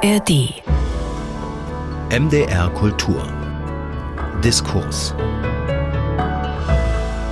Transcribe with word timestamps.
ARD. 0.00 0.62
MDR 2.10 2.70
Kultur. 2.74 3.26
Diskurs. 4.44 5.12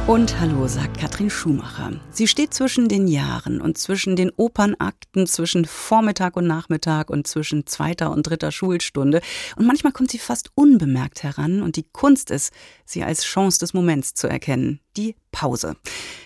Und 0.07 0.39
hallo, 0.39 0.69
sagt 0.69 1.01
Katrin 1.01 1.29
Schumacher. 1.29 1.99
Sie 2.13 2.29
steht 2.29 2.55
zwischen 2.55 2.87
den 2.89 3.09
Jahren 3.09 3.61
und 3.61 3.77
zwischen 3.77 4.15
den 4.15 4.31
Opernakten, 4.31 5.27
zwischen 5.27 5.65
Vormittag 5.65 6.37
und 6.37 6.47
Nachmittag 6.47 7.11
und 7.11 7.27
zwischen 7.27 7.67
zweiter 7.67 8.13
und 8.13 8.23
dritter 8.23 8.53
Schulstunde. 8.53 9.21
Und 9.57 9.67
manchmal 9.67 9.93
kommt 9.93 10.13
sie 10.13 10.21
fast 10.21 10.53
unbemerkt 10.55 11.25
heran 11.25 11.61
und 11.61 11.75
die 11.75 11.83
Kunst 11.83 12.31
ist, 12.31 12.53
sie 12.85 13.03
als 13.03 13.25
Chance 13.25 13.59
des 13.59 13.75
Moments 13.75 14.15
zu 14.15 14.29
erkennen. 14.29 14.79
Die 14.97 15.17
Pause. 15.33 15.77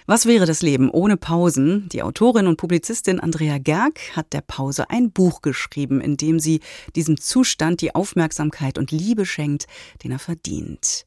Was 0.06 0.26
wäre 0.26 0.44
das 0.44 0.60
Leben 0.60 0.90
ohne 0.90 1.16
Pausen? 1.16 1.88
Die 1.88 2.02
Autorin 2.02 2.46
und 2.46 2.58
Publizistin 2.58 3.18
Andrea 3.18 3.56
Gerg 3.56 3.98
hat 4.14 4.34
der 4.34 4.42
Pause 4.42 4.90
ein 4.90 5.10
Buch 5.10 5.40
geschrieben, 5.40 6.02
in 6.02 6.18
dem 6.18 6.38
sie 6.38 6.60
diesem 6.94 7.18
Zustand 7.18 7.80
die 7.80 7.94
Aufmerksamkeit 7.94 8.76
und 8.76 8.92
Liebe 8.92 9.24
schenkt, 9.24 9.66
den 10.04 10.12
er 10.12 10.18
verdient. 10.18 11.06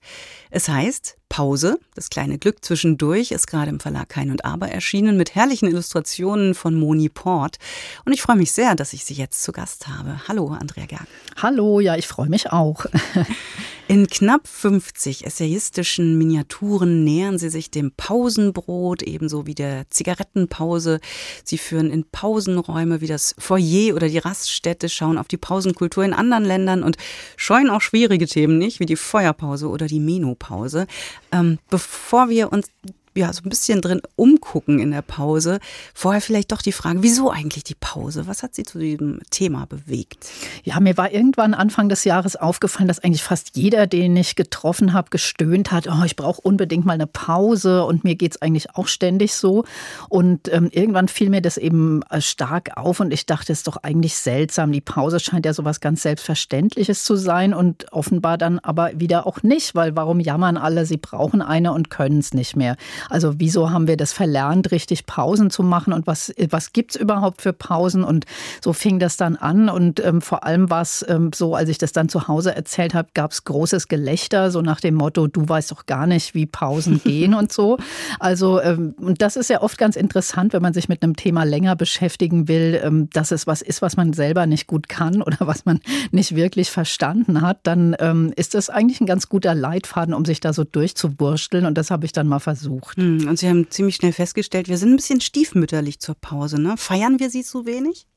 Es 0.49 0.67
heißt 0.67 1.17
Pause, 1.33 1.79
das 1.95 2.11
kleine 2.11 2.37
Glück 2.37 2.63
zwischendurch, 2.63 3.31
ist 3.31 3.47
gerade 3.47 3.71
im 3.71 3.79
Verlag 3.79 4.07
Kein 4.07 4.29
und 4.29 4.45
Aber 4.45 4.67
erschienen 4.69 5.17
mit 5.17 5.33
herrlichen 5.33 5.67
Illustrationen 5.67 6.53
von 6.53 6.75
Moni 6.75 7.09
Port. 7.09 7.57
Und 8.05 8.13
ich 8.13 8.21
freue 8.21 8.35
mich 8.35 8.51
sehr, 8.51 8.75
dass 8.75 8.93
ich 8.93 9.03
Sie 9.03 9.15
jetzt 9.15 9.41
zu 9.41 9.51
Gast 9.51 9.87
habe. 9.87 10.21
Hallo, 10.27 10.49
Andrea 10.49 10.85
Gerg. 10.85 11.07
Hallo, 11.41 11.79
ja, 11.79 11.95
ich 11.95 12.07
freue 12.07 12.29
mich 12.29 12.51
auch. 12.51 12.85
In 13.89 14.07
knapp 14.07 14.47
50 14.47 15.25
essayistischen 15.25 16.17
Miniaturen 16.17 17.03
nähern 17.03 17.37
sie 17.37 17.49
sich 17.49 17.69
dem 17.69 17.91
Pausenbrot, 17.91 19.03
ebenso 19.03 19.45
wie 19.45 19.55
der 19.55 19.89
Zigarettenpause. 19.89 21.01
Sie 21.43 21.57
führen 21.57 21.91
in 21.91 22.05
Pausenräume 22.05 23.01
wie 23.01 23.07
das 23.07 23.35
Foyer 23.37 23.93
oder 23.93 24.07
die 24.07 24.19
Raststätte, 24.19 24.87
schauen 24.87 25.17
auf 25.17 25.27
die 25.27 25.37
Pausenkultur 25.37 26.05
in 26.05 26.13
anderen 26.13 26.45
Ländern 26.45 26.81
und 26.81 26.95
scheuen 27.35 27.69
auch 27.69 27.81
schwierige 27.81 28.25
Themen 28.25 28.57
nicht, 28.57 28.79
wie 28.79 28.85
die 28.85 28.95
Feuerpause 28.95 29.67
oder 29.67 29.87
die 29.87 29.99
Menopause. 29.99 30.87
Ähm, 31.33 31.57
bevor 31.69 32.29
wir 32.29 32.53
uns 32.53 32.67
ja, 33.15 33.31
so 33.31 33.41
ein 33.43 33.49
bisschen 33.49 33.81
drin 33.81 34.01
umgucken 34.15 34.79
in 34.79 34.91
der 34.91 35.01
Pause. 35.01 35.59
Vorher 35.93 36.21
vielleicht 36.21 36.51
doch 36.51 36.61
die 36.61 36.71
Frage, 36.71 37.03
wieso 37.03 37.29
eigentlich 37.29 37.63
die 37.63 37.75
Pause? 37.75 38.27
Was 38.27 38.43
hat 38.43 38.55
Sie 38.55 38.63
zu 38.63 38.79
diesem 38.79 39.19
Thema 39.29 39.65
bewegt? 39.65 40.27
Ja, 40.63 40.79
mir 40.79 40.97
war 40.97 41.11
irgendwann 41.11 41.53
Anfang 41.53 41.89
des 41.89 42.03
Jahres 42.03 42.35
aufgefallen, 42.35 42.87
dass 42.87 42.99
eigentlich 42.99 43.23
fast 43.23 43.55
jeder, 43.55 43.87
den 43.87 44.15
ich 44.15 44.35
getroffen 44.35 44.93
habe, 44.93 45.09
gestöhnt 45.09 45.71
hat, 45.71 45.87
oh, 45.87 46.03
ich 46.05 46.15
brauche 46.15 46.41
unbedingt 46.41 46.85
mal 46.85 46.93
eine 46.93 47.07
Pause 47.07 47.85
und 47.85 48.03
mir 48.03 48.15
geht 48.15 48.33
es 48.35 48.41
eigentlich 48.41 48.75
auch 48.75 48.87
ständig 48.87 49.35
so. 49.35 49.63
Und 50.09 50.51
ähm, 50.51 50.69
irgendwann 50.71 51.07
fiel 51.07 51.29
mir 51.29 51.41
das 51.41 51.57
eben 51.57 52.01
äh, 52.09 52.21
stark 52.21 52.77
auf 52.77 52.99
und 52.99 53.11
ich 53.13 53.25
dachte, 53.25 53.51
es 53.53 53.59
ist 53.59 53.67
doch 53.67 53.77
eigentlich 53.77 54.15
seltsam. 54.15 54.71
Die 54.71 54.81
Pause 54.81 55.19
scheint 55.19 55.45
ja 55.45 55.53
sowas 55.53 55.79
ganz 55.79 56.01
Selbstverständliches 56.01 57.03
zu 57.03 57.15
sein 57.15 57.53
und 57.53 57.91
offenbar 57.91 58.37
dann 58.37 58.59
aber 58.59 58.99
wieder 58.99 59.27
auch 59.27 59.43
nicht, 59.43 59.75
weil 59.75 59.95
warum 59.95 60.19
jammern 60.19 60.57
alle, 60.57 60.85
sie 60.85 60.97
brauchen 60.97 61.41
eine 61.41 61.73
und 61.73 61.89
können 61.89 62.19
es 62.19 62.33
nicht 62.33 62.55
mehr. 62.55 62.75
Also 63.09 63.39
wieso 63.39 63.71
haben 63.71 63.87
wir 63.87 63.97
das 63.97 64.13
verlernt, 64.13 64.71
richtig 64.71 65.05
Pausen 65.05 65.49
zu 65.49 65.63
machen 65.63 65.93
und 65.93 66.07
was, 66.07 66.33
was 66.49 66.71
es 66.73 66.95
überhaupt 66.95 67.41
für 67.41 67.53
Pausen? 67.53 68.03
Und 68.03 68.25
so 68.61 68.73
fing 68.73 68.99
das 68.99 69.17
dann 69.17 69.35
an 69.35 69.69
und 69.69 70.03
ähm, 70.03 70.21
vor 70.21 70.43
allem 70.43 70.69
war 70.69 70.81
es 70.81 71.05
ähm, 71.07 71.31
so, 71.33 71.55
als 71.55 71.69
ich 71.69 71.77
das 71.77 71.91
dann 71.91 72.09
zu 72.09 72.27
Hause 72.27 72.55
erzählt 72.55 72.93
habe, 72.93 73.09
gab 73.13 73.31
es 73.31 73.43
großes 73.43 73.87
Gelächter, 73.87 74.51
so 74.51 74.61
nach 74.61 74.79
dem 74.79 74.95
Motto, 74.95 75.27
du 75.27 75.47
weißt 75.47 75.71
doch 75.71 75.85
gar 75.85 76.07
nicht, 76.07 76.33
wie 76.33 76.45
Pausen 76.45 77.01
gehen 77.03 77.33
und 77.33 77.51
so. 77.51 77.77
Also 78.19 78.61
ähm, 78.61 78.95
und 78.97 79.21
das 79.21 79.35
ist 79.35 79.49
ja 79.49 79.61
oft 79.61 79.77
ganz 79.77 79.95
interessant, 79.95 80.53
wenn 80.53 80.61
man 80.61 80.73
sich 80.73 80.89
mit 80.89 81.03
einem 81.03 81.15
Thema 81.15 81.43
länger 81.43 81.75
beschäftigen 81.75 82.47
will, 82.47 82.79
ähm, 82.83 83.09
dass 83.11 83.31
es 83.31 83.47
was 83.47 83.61
ist, 83.61 83.81
was 83.81 83.97
man 83.97 84.13
selber 84.13 84.45
nicht 84.45 84.67
gut 84.67 84.89
kann 84.89 85.21
oder 85.21 85.37
was 85.41 85.65
man 85.65 85.79
nicht 86.11 86.35
wirklich 86.35 86.71
verstanden 86.71 87.41
hat, 87.41 87.59
dann 87.63 87.95
ähm, 87.99 88.33
ist 88.35 88.53
das 88.53 88.69
eigentlich 88.69 89.01
ein 89.01 89.05
ganz 89.05 89.29
guter 89.29 89.55
Leitfaden, 89.55 90.13
um 90.13 90.25
sich 90.25 90.39
da 90.39 90.53
so 90.53 90.63
durchzuwursteln 90.63 91.65
und 91.65 91.77
das 91.77 91.91
habe 91.91 92.05
ich 92.05 92.11
dann 92.11 92.27
mal 92.27 92.39
versucht. 92.39 92.92
Hm, 92.95 93.27
und 93.27 93.39
Sie 93.39 93.49
haben 93.49 93.69
ziemlich 93.69 93.95
schnell 93.95 94.13
festgestellt, 94.13 94.67
wir 94.67 94.77
sind 94.77 94.91
ein 94.91 94.95
bisschen 94.95 95.21
stiefmütterlich 95.21 95.99
zur 95.99 96.15
Pause. 96.15 96.61
Ne? 96.61 96.75
Feiern 96.77 97.19
wir 97.19 97.29
sie 97.29 97.43
zu 97.43 97.65
wenig? 97.65 98.07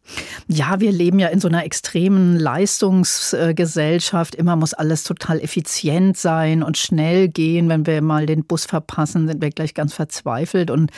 Ja, 0.49 0.81
wir 0.81 0.93
leben 0.93 1.19
ja 1.19 1.29
in 1.29 1.41
so 1.41 1.49
einer 1.49 1.65
extremen 1.65 2.37
Leistungsgesellschaft. 2.37 4.35
Immer 4.35 4.57
muss 4.57 4.75
alles 4.75 5.03
total 5.03 5.41
effizient 5.41 6.17
sein 6.17 6.63
und 6.63 6.79
schnell 6.79 7.29
gehen. 7.29 7.69
Wenn 7.69 7.87
wir 7.87 8.01
mal 8.03 8.27
den 8.27 8.45
Bus 8.45 8.65
verpassen, 8.65 9.27
sind 9.27 9.43
wir 9.43 9.51
gleich 9.51 9.75
ganz 9.75 9.95
verzweifelt. 9.95 10.71
Und 10.71 10.91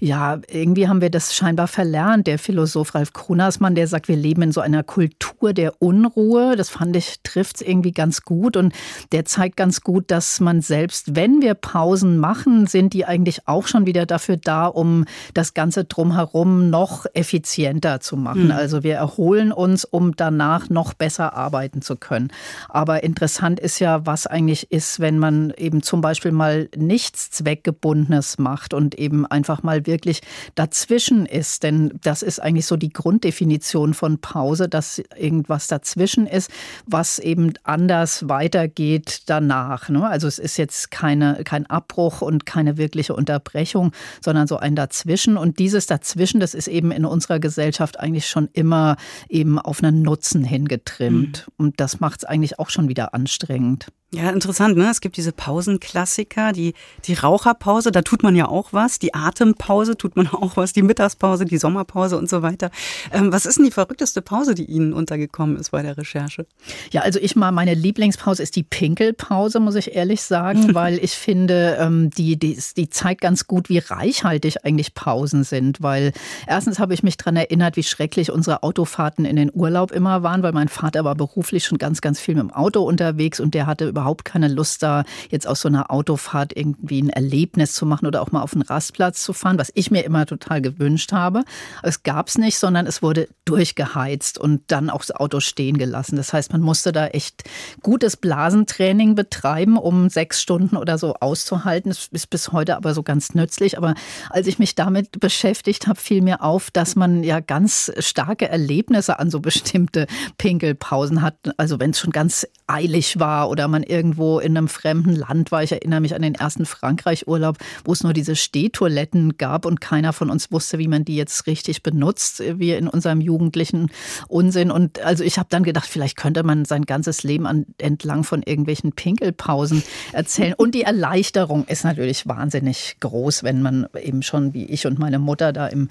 ja, 0.00 0.38
irgendwie 0.48 0.88
haben 0.88 1.00
wir 1.00 1.10
das 1.10 1.34
scheinbar 1.34 1.68
verlernt. 1.68 2.26
Der 2.26 2.38
Philosoph 2.38 2.94
Ralf 2.94 3.12
Krunersmann, 3.12 3.74
der 3.74 3.86
sagt, 3.86 4.08
wir 4.08 4.16
leben 4.16 4.42
in 4.42 4.52
so 4.52 4.60
einer 4.60 4.82
Kultur 4.82 5.52
der 5.52 5.82
Unruhe. 5.82 6.56
Das 6.56 6.70
fand 6.70 6.96
ich, 6.96 7.16
trifft 7.22 7.56
es 7.56 7.62
irgendwie 7.62 7.92
ganz 7.92 8.22
gut. 8.22 8.56
Und 8.56 8.72
der 9.12 9.24
zeigt 9.24 9.56
ganz 9.56 9.82
gut, 9.82 10.10
dass 10.10 10.40
man 10.40 10.62
selbst, 10.62 11.14
wenn 11.14 11.42
wir 11.42 11.54
Pausen 11.54 12.18
machen, 12.18 12.66
sind 12.66 12.94
die 12.94 13.04
eigentlich 13.04 13.46
auch 13.46 13.66
schon 13.66 13.86
wieder 13.86 14.06
dafür 14.06 14.36
da, 14.36 14.66
um 14.66 15.04
das 15.34 15.52
Ganze 15.54 15.84
drumherum 15.84 16.70
noch 16.70 17.06
effizienter 17.12 18.00
zu 18.00 18.16
machen. 18.16 18.46
Mhm. 18.46 18.53
Also 18.54 18.82
wir 18.82 18.94
erholen 18.94 19.52
uns, 19.52 19.84
um 19.84 20.16
danach 20.16 20.70
noch 20.70 20.94
besser 20.94 21.34
arbeiten 21.34 21.82
zu 21.82 21.96
können. 21.96 22.32
Aber 22.68 23.02
interessant 23.02 23.60
ist 23.60 23.78
ja, 23.78 24.06
was 24.06 24.26
eigentlich 24.26 24.70
ist, 24.70 25.00
wenn 25.00 25.18
man 25.18 25.52
eben 25.56 25.82
zum 25.82 26.00
Beispiel 26.00 26.32
mal 26.32 26.68
nichts 26.76 27.30
Zweckgebundenes 27.30 28.38
macht 28.38 28.74
und 28.74 28.94
eben 28.94 29.26
einfach 29.26 29.62
mal 29.62 29.86
wirklich 29.86 30.22
dazwischen 30.54 31.26
ist. 31.26 31.62
Denn 31.62 31.92
das 32.02 32.22
ist 32.22 32.40
eigentlich 32.40 32.66
so 32.66 32.76
die 32.76 32.92
Grunddefinition 32.92 33.94
von 33.94 34.18
Pause, 34.18 34.68
dass 34.68 35.02
irgendwas 35.16 35.66
dazwischen 35.66 36.26
ist, 36.26 36.50
was 36.86 37.18
eben 37.18 37.52
anders 37.64 38.28
weitergeht 38.28 39.22
danach. 39.26 39.88
Ne? 39.88 40.06
Also 40.06 40.26
es 40.26 40.38
ist 40.38 40.56
jetzt 40.56 40.90
keine, 40.90 41.42
kein 41.44 41.66
Abbruch 41.66 42.22
und 42.22 42.46
keine 42.46 42.76
wirkliche 42.76 43.14
Unterbrechung, 43.14 43.92
sondern 44.20 44.46
so 44.46 44.56
ein 44.56 44.76
Dazwischen. 44.76 45.36
Und 45.36 45.58
dieses 45.58 45.86
Dazwischen, 45.86 46.40
das 46.40 46.54
ist 46.54 46.68
eben 46.68 46.90
in 46.90 47.04
unserer 47.04 47.38
Gesellschaft 47.38 47.98
eigentlich 47.98 48.28
schon 48.28 48.43
schon 48.44 48.48
immer 48.52 48.96
eben 49.28 49.58
auf 49.58 49.82
einen 49.82 50.02
Nutzen 50.02 50.44
hingetrimmt. 50.44 51.46
Mhm. 51.46 51.54
Und 51.56 51.80
das 51.80 52.00
macht 52.00 52.20
es 52.20 52.24
eigentlich 52.24 52.58
auch 52.58 52.70
schon 52.70 52.88
wieder 52.88 53.14
anstrengend. 53.14 53.88
Ja, 54.14 54.30
interessant, 54.30 54.76
ne? 54.76 54.88
Es 54.90 55.00
gibt 55.00 55.16
diese 55.16 55.32
Pausenklassiker, 55.32 56.52
die, 56.52 56.74
die 57.04 57.14
Raucherpause, 57.14 57.90
da 57.90 58.02
tut 58.02 58.22
man 58.22 58.36
ja 58.36 58.46
auch 58.46 58.72
was, 58.72 59.00
die 59.00 59.12
Atempause 59.12 59.96
tut 59.96 60.14
man 60.14 60.28
auch 60.32 60.56
was, 60.56 60.72
die 60.72 60.82
Mittagspause, 60.82 61.44
die 61.44 61.58
Sommerpause 61.58 62.16
und 62.16 62.28
so 62.28 62.40
weiter. 62.40 62.70
Ähm, 63.12 63.32
was 63.32 63.44
ist 63.44 63.58
denn 63.58 63.64
die 63.64 63.72
verrückteste 63.72 64.22
Pause, 64.22 64.54
die 64.54 64.66
Ihnen 64.66 64.92
untergekommen 64.92 65.56
ist 65.56 65.70
bei 65.70 65.82
der 65.82 65.98
Recherche? 65.98 66.46
Ja, 66.92 67.00
also 67.00 67.18
ich 67.18 67.34
mal, 67.34 67.50
meine 67.50 67.74
Lieblingspause 67.74 68.40
ist 68.40 68.54
die 68.54 68.62
Pinkelpause, 68.62 69.58
muss 69.58 69.74
ich 69.74 69.96
ehrlich 69.96 70.22
sagen, 70.22 70.74
weil 70.74 71.02
ich 71.02 71.14
finde, 71.14 71.76
ähm, 71.80 72.10
die, 72.10 72.38
die, 72.38 72.56
die 72.76 72.88
zeigt 72.88 73.20
ganz 73.20 73.48
gut, 73.48 73.68
wie 73.68 73.78
reichhaltig 73.78 74.64
eigentlich 74.64 74.94
Pausen 74.94 75.42
sind, 75.42 75.82
weil 75.82 76.12
erstens 76.46 76.78
habe 76.78 76.94
ich 76.94 77.02
mich 77.02 77.16
daran 77.16 77.34
erinnert, 77.34 77.76
wie 77.76 77.82
schrecklich 77.82 78.30
unsere 78.34 78.62
Autofahrten 78.62 79.24
in 79.24 79.36
den 79.36 79.50
Urlaub 79.54 79.92
immer 79.92 80.22
waren, 80.22 80.42
weil 80.42 80.52
mein 80.52 80.68
Vater 80.68 81.04
war 81.04 81.14
beruflich 81.14 81.64
schon 81.64 81.78
ganz, 81.78 82.00
ganz 82.00 82.20
viel 82.20 82.34
mit 82.34 82.42
dem 82.42 82.50
Auto 82.50 82.82
unterwegs 82.82 83.40
und 83.40 83.54
der 83.54 83.66
hatte 83.66 83.88
überhaupt 83.88 84.24
keine 84.24 84.48
Lust 84.48 84.82
da, 84.82 85.04
jetzt 85.30 85.46
aus 85.46 85.60
so 85.60 85.68
einer 85.68 85.90
Autofahrt 85.90 86.56
irgendwie 86.56 87.00
ein 87.00 87.10
Erlebnis 87.10 87.72
zu 87.72 87.86
machen 87.86 88.06
oder 88.06 88.20
auch 88.20 88.32
mal 88.32 88.42
auf 88.42 88.52
einen 88.52 88.62
Rastplatz 88.62 89.22
zu 89.22 89.32
fahren, 89.32 89.58
was 89.58 89.70
ich 89.74 89.90
mir 89.90 90.04
immer 90.04 90.26
total 90.26 90.60
gewünscht 90.60 91.12
habe. 91.12 91.44
Es 91.82 92.02
gab 92.02 92.28
es 92.28 92.36
nicht, 92.36 92.58
sondern 92.58 92.86
es 92.86 93.02
wurde 93.02 93.28
durchgeheizt 93.44 94.38
und 94.38 94.62
dann 94.68 94.90
auch 94.90 95.00
das 95.00 95.12
Auto 95.12 95.40
stehen 95.40 95.78
gelassen. 95.78 96.16
Das 96.16 96.32
heißt, 96.32 96.52
man 96.52 96.60
musste 96.60 96.92
da 96.92 97.06
echt 97.06 97.44
gutes 97.82 98.16
Blasentraining 98.16 99.14
betreiben, 99.14 99.78
um 99.78 100.08
sechs 100.08 100.42
Stunden 100.42 100.76
oder 100.76 100.98
so 100.98 101.14
auszuhalten. 101.14 101.90
Das 101.90 102.08
ist 102.10 102.30
bis 102.30 102.52
heute 102.52 102.76
aber 102.76 102.94
so 102.94 103.02
ganz 103.02 103.34
nützlich. 103.34 103.78
Aber 103.78 103.94
als 104.30 104.46
ich 104.46 104.58
mich 104.58 104.74
damit 104.74 105.20
beschäftigt 105.20 105.86
habe, 105.86 106.00
fiel 106.00 106.22
mir 106.22 106.42
auf, 106.42 106.70
dass 106.70 106.96
man 106.96 107.22
ja 107.22 107.40
ganz 107.40 107.92
starke 108.14 108.48
Erlebnisse 108.48 109.18
an 109.18 109.28
so 109.28 109.40
bestimmte 109.40 110.06
Pinkelpausen 110.38 111.20
hat. 111.20 111.34
Also 111.56 111.80
wenn 111.80 111.90
es 111.90 111.98
schon 111.98 112.12
ganz 112.12 112.46
eilig 112.66 113.18
war 113.18 113.50
oder 113.50 113.68
man 113.68 113.82
irgendwo 113.82 114.38
in 114.38 114.56
einem 114.56 114.68
fremden 114.68 115.14
Land 115.14 115.52
war. 115.52 115.62
Ich 115.62 115.72
erinnere 115.72 116.00
mich 116.00 116.14
an 116.14 116.22
den 116.22 116.34
ersten 116.34 116.64
Frankreich-Urlaub, 116.64 117.58
wo 117.84 117.92
es 117.92 118.02
nur 118.02 118.12
diese 118.12 118.36
Stehtoiletten 118.36 119.36
gab 119.36 119.66
und 119.66 119.80
keiner 119.80 120.12
von 120.12 120.30
uns 120.30 120.50
wusste, 120.50 120.78
wie 120.78 120.88
man 120.88 121.04
die 121.04 121.16
jetzt 121.16 121.46
richtig 121.46 121.82
benutzt, 121.82 122.42
wie 122.58 122.72
in 122.72 122.88
unserem 122.88 123.20
jugendlichen 123.20 123.90
Unsinn. 124.28 124.70
Und 124.70 125.00
also 125.00 125.24
ich 125.24 125.38
habe 125.38 125.48
dann 125.50 125.62
gedacht, 125.62 125.88
vielleicht 125.88 126.16
könnte 126.16 126.42
man 126.42 126.64
sein 126.64 126.84
ganzes 126.84 127.22
Leben 127.22 127.46
an, 127.46 127.66
entlang 127.78 128.24
von 128.24 128.42
irgendwelchen 128.42 128.92
Pinkelpausen 128.92 129.82
erzählen. 130.12 130.54
Und 130.56 130.74
die 130.74 130.82
Erleichterung 130.82 131.64
ist 131.66 131.84
natürlich 131.84 132.26
wahnsinnig 132.26 132.96
groß, 133.00 133.42
wenn 133.42 133.60
man 133.60 133.86
eben 134.00 134.22
schon 134.22 134.54
wie 134.54 134.64
ich 134.64 134.86
und 134.86 134.98
meine 134.98 135.18
Mutter 135.18 135.52
da 135.52 135.66
im 135.66 135.88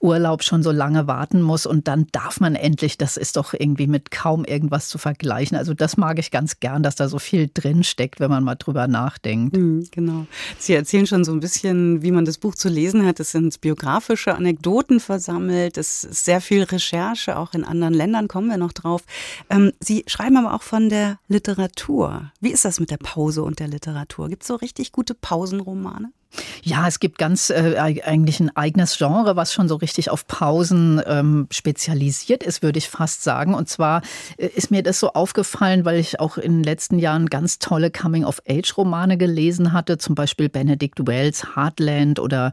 Urlaub 0.00 0.42
schon 0.42 0.62
so 0.62 0.72
lange 0.72 1.06
warten 1.06 1.40
muss 1.40 1.66
und 1.66 1.86
dann 1.86 2.06
darf 2.12 2.40
man 2.40 2.54
endlich, 2.56 2.98
das 2.98 3.16
ist 3.16 3.36
doch 3.36 3.54
irgendwie 3.54 3.86
mit 3.86 4.10
kaum 4.10 4.44
irgendwas 4.44 4.88
zu 4.88 4.98
vergleichen. 4.98 5.56
Also 5.56 5.74
das 5.74 5.96
mag 5.96 6.15
mag 6.16 6.20
ich 6.20 6.30
ganz 6.30 6.60
gern, 6.60 6.82
dass 6.82 6.96
da 6.96 7.08
so 7.08 7.18
viel 7.18 7.50
drin 7.52 7.84
steckt, 7.84 8.20
wenn 8.20 8.30
man 8.30 8.42
mal 8.42 8.54
drüber 8.54 8.88
nachdenkt. 8.88 9.54
Mhm, 9.54 9.86
genau. 9.90 10.26
Sie 10.58 10.72
erzählen 10.72 11.06
schon 11.06 11.24
so 11.24 11.32
ein 11.32 11.40
bisschen, 11.40 12.02
wie 12.02 12.10
man 12.10 12.24
das 12.24 12.38
Buch 12.38 12.54
zu 12.54 12.70
lesen 12.70 13.04
hat. 13.04 13.20
Es 13.20 13.32
sind 13.32 13.60
biografische 13.60 14.34
Anekdoten 14.34 14.98
versammelt. 14.98 15.76
Es 15.76 16.04
ist 16.04 16.24
sehr 16.24 16.40
viel 16.40 16.62
Recherche, 16.62 17.36
auch 17.36 17.52
in 17.52 17.64
anderen 17.64 17.92
Ländern 17.92 18.28
kommen 18.28 18.48
wir 18.48 18.56
noch 18.56 18.72
drauf. 18.72 19.02
Ähm, 19.50 19.72
Sie 19.78 20.04
schreiben 20.06 20.38
aber 20.38 20.54
auch 20.54 20.62
von 20.62 20.88
der 20.88 21.18
Literatur. 21.28 22.32
Wie 22.40 22.50
ist 22.50 22.64
das 22.64 22.80
mit 22.80 22.90
der 22.90 22.96
Pause 22.96 23.42
und 23.42 23.58
der 23.58 23.68
Literatur? 23.68 24.30
Gibt 24.30 24.42
es 24.42 24.48
so 24.48 24.54
richtig 24.54 24.92
gute 24.92 25.14
Pausenromane? 25.14 26.12
Ja, 26.62 26.86
es 26.88 27.00
gibt 27.00 27.18
ganz 27.18 27.50
äh, 27.50 27.76
eigentlich 27.78 28.40
ein 28.40 28.54
eigenes 28.56 28.96
Genre, 28.98 29.36
was 29.36 29.52
schon 29.52 29.68
so 29.68 29.76
richtig 29.76 30.10
auf 30.10 30.26
Pausen 30.26 31.00
ähm, 31.06 31.46
spezialisiert 31.50 32.42
ist, 32.42 32.62
würde 32.62 32.78
ich 32.78 32.88
fast 32.88 33.22
sagen. 33.22 33.54
Und 33.54 33.68
zwar 33.68 34.02
äh, 34.36 34.46
ist 34.46 34.70
mir 34.70 34.82
das 34.82 35.00
so 35.00 35.12
aufgefallen, 35.12 35.84
weil 35.84 35.98
ich 35.98 36.20
auch 36.20 36.38
in 36.38 36.58
den 36.58 36.64
letzten 36.64 36.98
Jahren 36.98 37.26
ganz 37.26 37.58
tolle 37.58 37.90
Coming-of-Age-Romane 37.90 39.16
gelesen 39.16 39.72
hatte, 39.72 39.98
zum 39.98 40.14
Beispiel 40.14 40.48
Benedict 40.48 41.06
Wells 41.06 41.56
Heartland 41.56 42.18
oder 42.18 42.50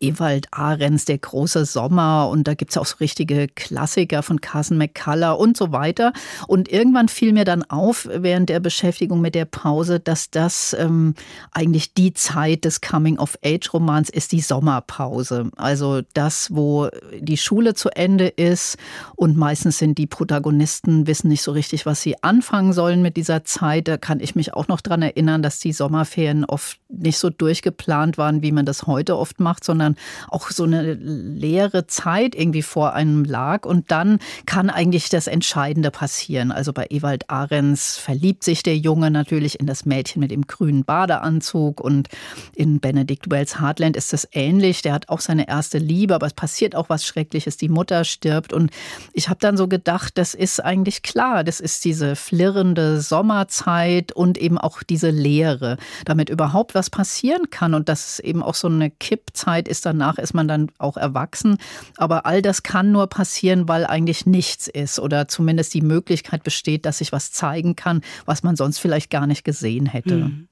Ewald 0.00 0.48
Ahrens 0.52 1.04
Der 1.04 1.18
große 1.18 1.64
Sommer. 1.64 2.28
Und 2.30 2.48
da 2.48 2.54
gibt 2.54 2.70
es 2.70 2.76
auch 2.76 2.86
so 2.86 2.96
richtige 3.00 3.48
Klassiker 3.48 4.22
von 4.22 4.40
Carson 4.40 4.78
McCullough 4.78 5.38
und 5.38 5.56
so 5.56 5.72
weiter. 5.72 6.12
Und 6.46 6.70
irgendwann 6.70 7.08
fiel 7.08 7.32
mir 7.32 7.44
dann 7.44 7.62
auf, 7.62 8.08
während 8.10 8.48
der 8.48 8.60
Beschäftigung 8.60 9.20
mit 9.20 9.34
der 9.34 9.44
Pause, 9.44 10.00
dass 10.00 10.30
das 10.30 10.74
ähm, 10.78 11.14
eigentlich 11.52 11.94
die 11.94 12.12
Zeit 12.12 12.64
des 12.64 12.80
Coming 12.80 13.13
Coming-of-Age-Romans 13.14 14.10
ist 14.10 14.32
die 14.32 14.40
Sommerpause. 14.40 15.50
Also 15.56 16.02
das, 16.14 16.54
wo 16.54 16.88
die 17.18 17.36
Schule 17.36 17.74
zu 17.74 17.90
Ende 17.90 18.28
ist 18.28 18.76
und 19.16 19.36
meistens 19.36 19.78
sind 19.78 19.98
die 19.98 20.06
Protagonisten, 20.06 21.06
wissen 21.06 21.28
nicht 21.28 21.42
so 21.42 21.52
richtig, 21.52 21.86
was 21.86 22.02
sie 22.02 22.22
anfangen 22.22 22.72
sollen 22.72 23.02
mit 23.02 23.16
dieser 23.16 23.44
Zeit. 23.44 23.88
Da 23.88 23.96
kann 23.96 24.20
ich 24.20 24.34
mich 24.34 24.54
auch 24.54 24.68
noch 24.68 24.80
dran 24.80 25.02
erinnern, 25.02 25.42
dass 25.42 25.58
die 25.58 25.72
Sommerferien 25.72 26.44
oft 26.44 26.78
nicht 26.88 27.18
so 27.18 27.30
durchgeplant 27.30 28.18
waren, 28.18 28.42
wie 28.42 28.52
man 28.52 28.66
das 28.66 28.86
heute 28.86 29.16
oft 29.16 29.40
macht, 29.40 29.64
sondern 29.64 29.96
auch 30.28 30.50
so 30.50 30.64
eine 30.64 30.94
leere 30.94 31.86
Zeit 31.86 32.34
irgendwie 32.34 32.62
vor 32.62 32.94
einem 32.94 33.24
lag. 33.24 33.66
Und 33.66 33.90
dann 33.90 34.18
kann 34.46 34.70
eigentlich 34.70 35.08
das 35.08 35.26
Entscheidende 35.26 35.90
passieren. 35.90 36.52
Also 36.52 36.72
bei 36.72 36.86
Ewald 36.90 37.30
Ahrens 37.30 37.96
verliebt 37.96 38.44
sich 38.44 38.62
der 38.62 38.76
Junge 38.76 39.10
natürlich 39.10 39.60
in 39.60 39.66
das 39.66 39.84
Mädchen 39.84 40.20
mit 40.20 40.30
dem 40.30 40.46
grünen 40.46 40.84
Badeanzug 40.84 41.80
und 41.80 42.08
in 42.54 42.80
Benedict 42.80 42.93
Benedict 42.94 43.28
Wells 43.28 43.60
Heartland 43.60 43.96
ist 43.96 44.12
das 44.12 44.28
ähnlich. 44.30 44.82
Der 44.82 44.92
hat 44.92 45.08
auch 45.08 45.18
seine 45.18 45.48
erste 45.48 45.78
Liebe, 45.78 46.14
aber 46.14 46.26
es 46.26 46.32
passiert 46.32 46.76
auch 46.76 46.88
was 46.88 47.04
Schreckliches. 47.04 47.56
Die 47.56 47.68
Mutter 47.68 48.04
stirbt. 48.04 48.52
Und 48.52 48.70
ich 49.12 49.28
habe 49.28 49.40
dann 49.40 49.56
so 49.56 49.66
gedacht, 49.66 50.16
das 50.16 50.32
ist 50.32 50.64
eigentlich 50.64 51.02
klar. 51.02 51.42
Das 51.42 51.58
ist 51.58 51.84
diese 51.84 52.14
flirrende 52.14 53.00
Sommerzeit 53.00 54.12
und 54.12 54.38
eben 54.38 54.58
auch 54.58 54.84
diese 54.84 55.10
Leere, 55.10 55.76
damit 56.04 56.28
überhaupt 56.28 56.76
was 56.76 56.88
passieren 56.88 57.50
kann. 57.50 57.74
Und 57.74 57.88
dass 57.88 58.06
es 58.06 58.18
eben 58.20 58.44
auch 58.44 58.54
so 58.54 58.68
eine 58.68 58.90
Kippzeit 58.90 59.66
ist. 59.66 59.84
Danach 59.84 60.18
ist 60.18 60.32
man 60.32 60.46
dann 60.46 60.70
auch 60.78 60.96
erwachsen. 60.96 61.58
Aber 61.96 62.26
all 62.26 62.42
das 62.42 62.62
kann 62.62 62.92
nur 62.92 63.08
passieren, 63.08 63.66
weil 63.66 63.86
eigentlich 63.86 64.24
nichts 64.24 64.68
ist 64.68 65.00
oder 65.00 65.26
zumindest 65.26 65.74
die 65.74 65.82
Möglichkeit 65.82 66.44
besteht, 66.44 66.86
dass 66.86 66.98
sich 66.98 67.10
was 67.10 67.32
zeigen 67.32 67.74
kann, 67.74 68.02
was 68.24 68.44
man 68.44 68.54
sonst 68.54 68.78
vielleicht 68.78 69.10
gar 69.10 69.26
nicht 69.26 69.44
gesehen 69.44 69.86
hätte. 69.86 70.16
Mhm. 70.16 70.48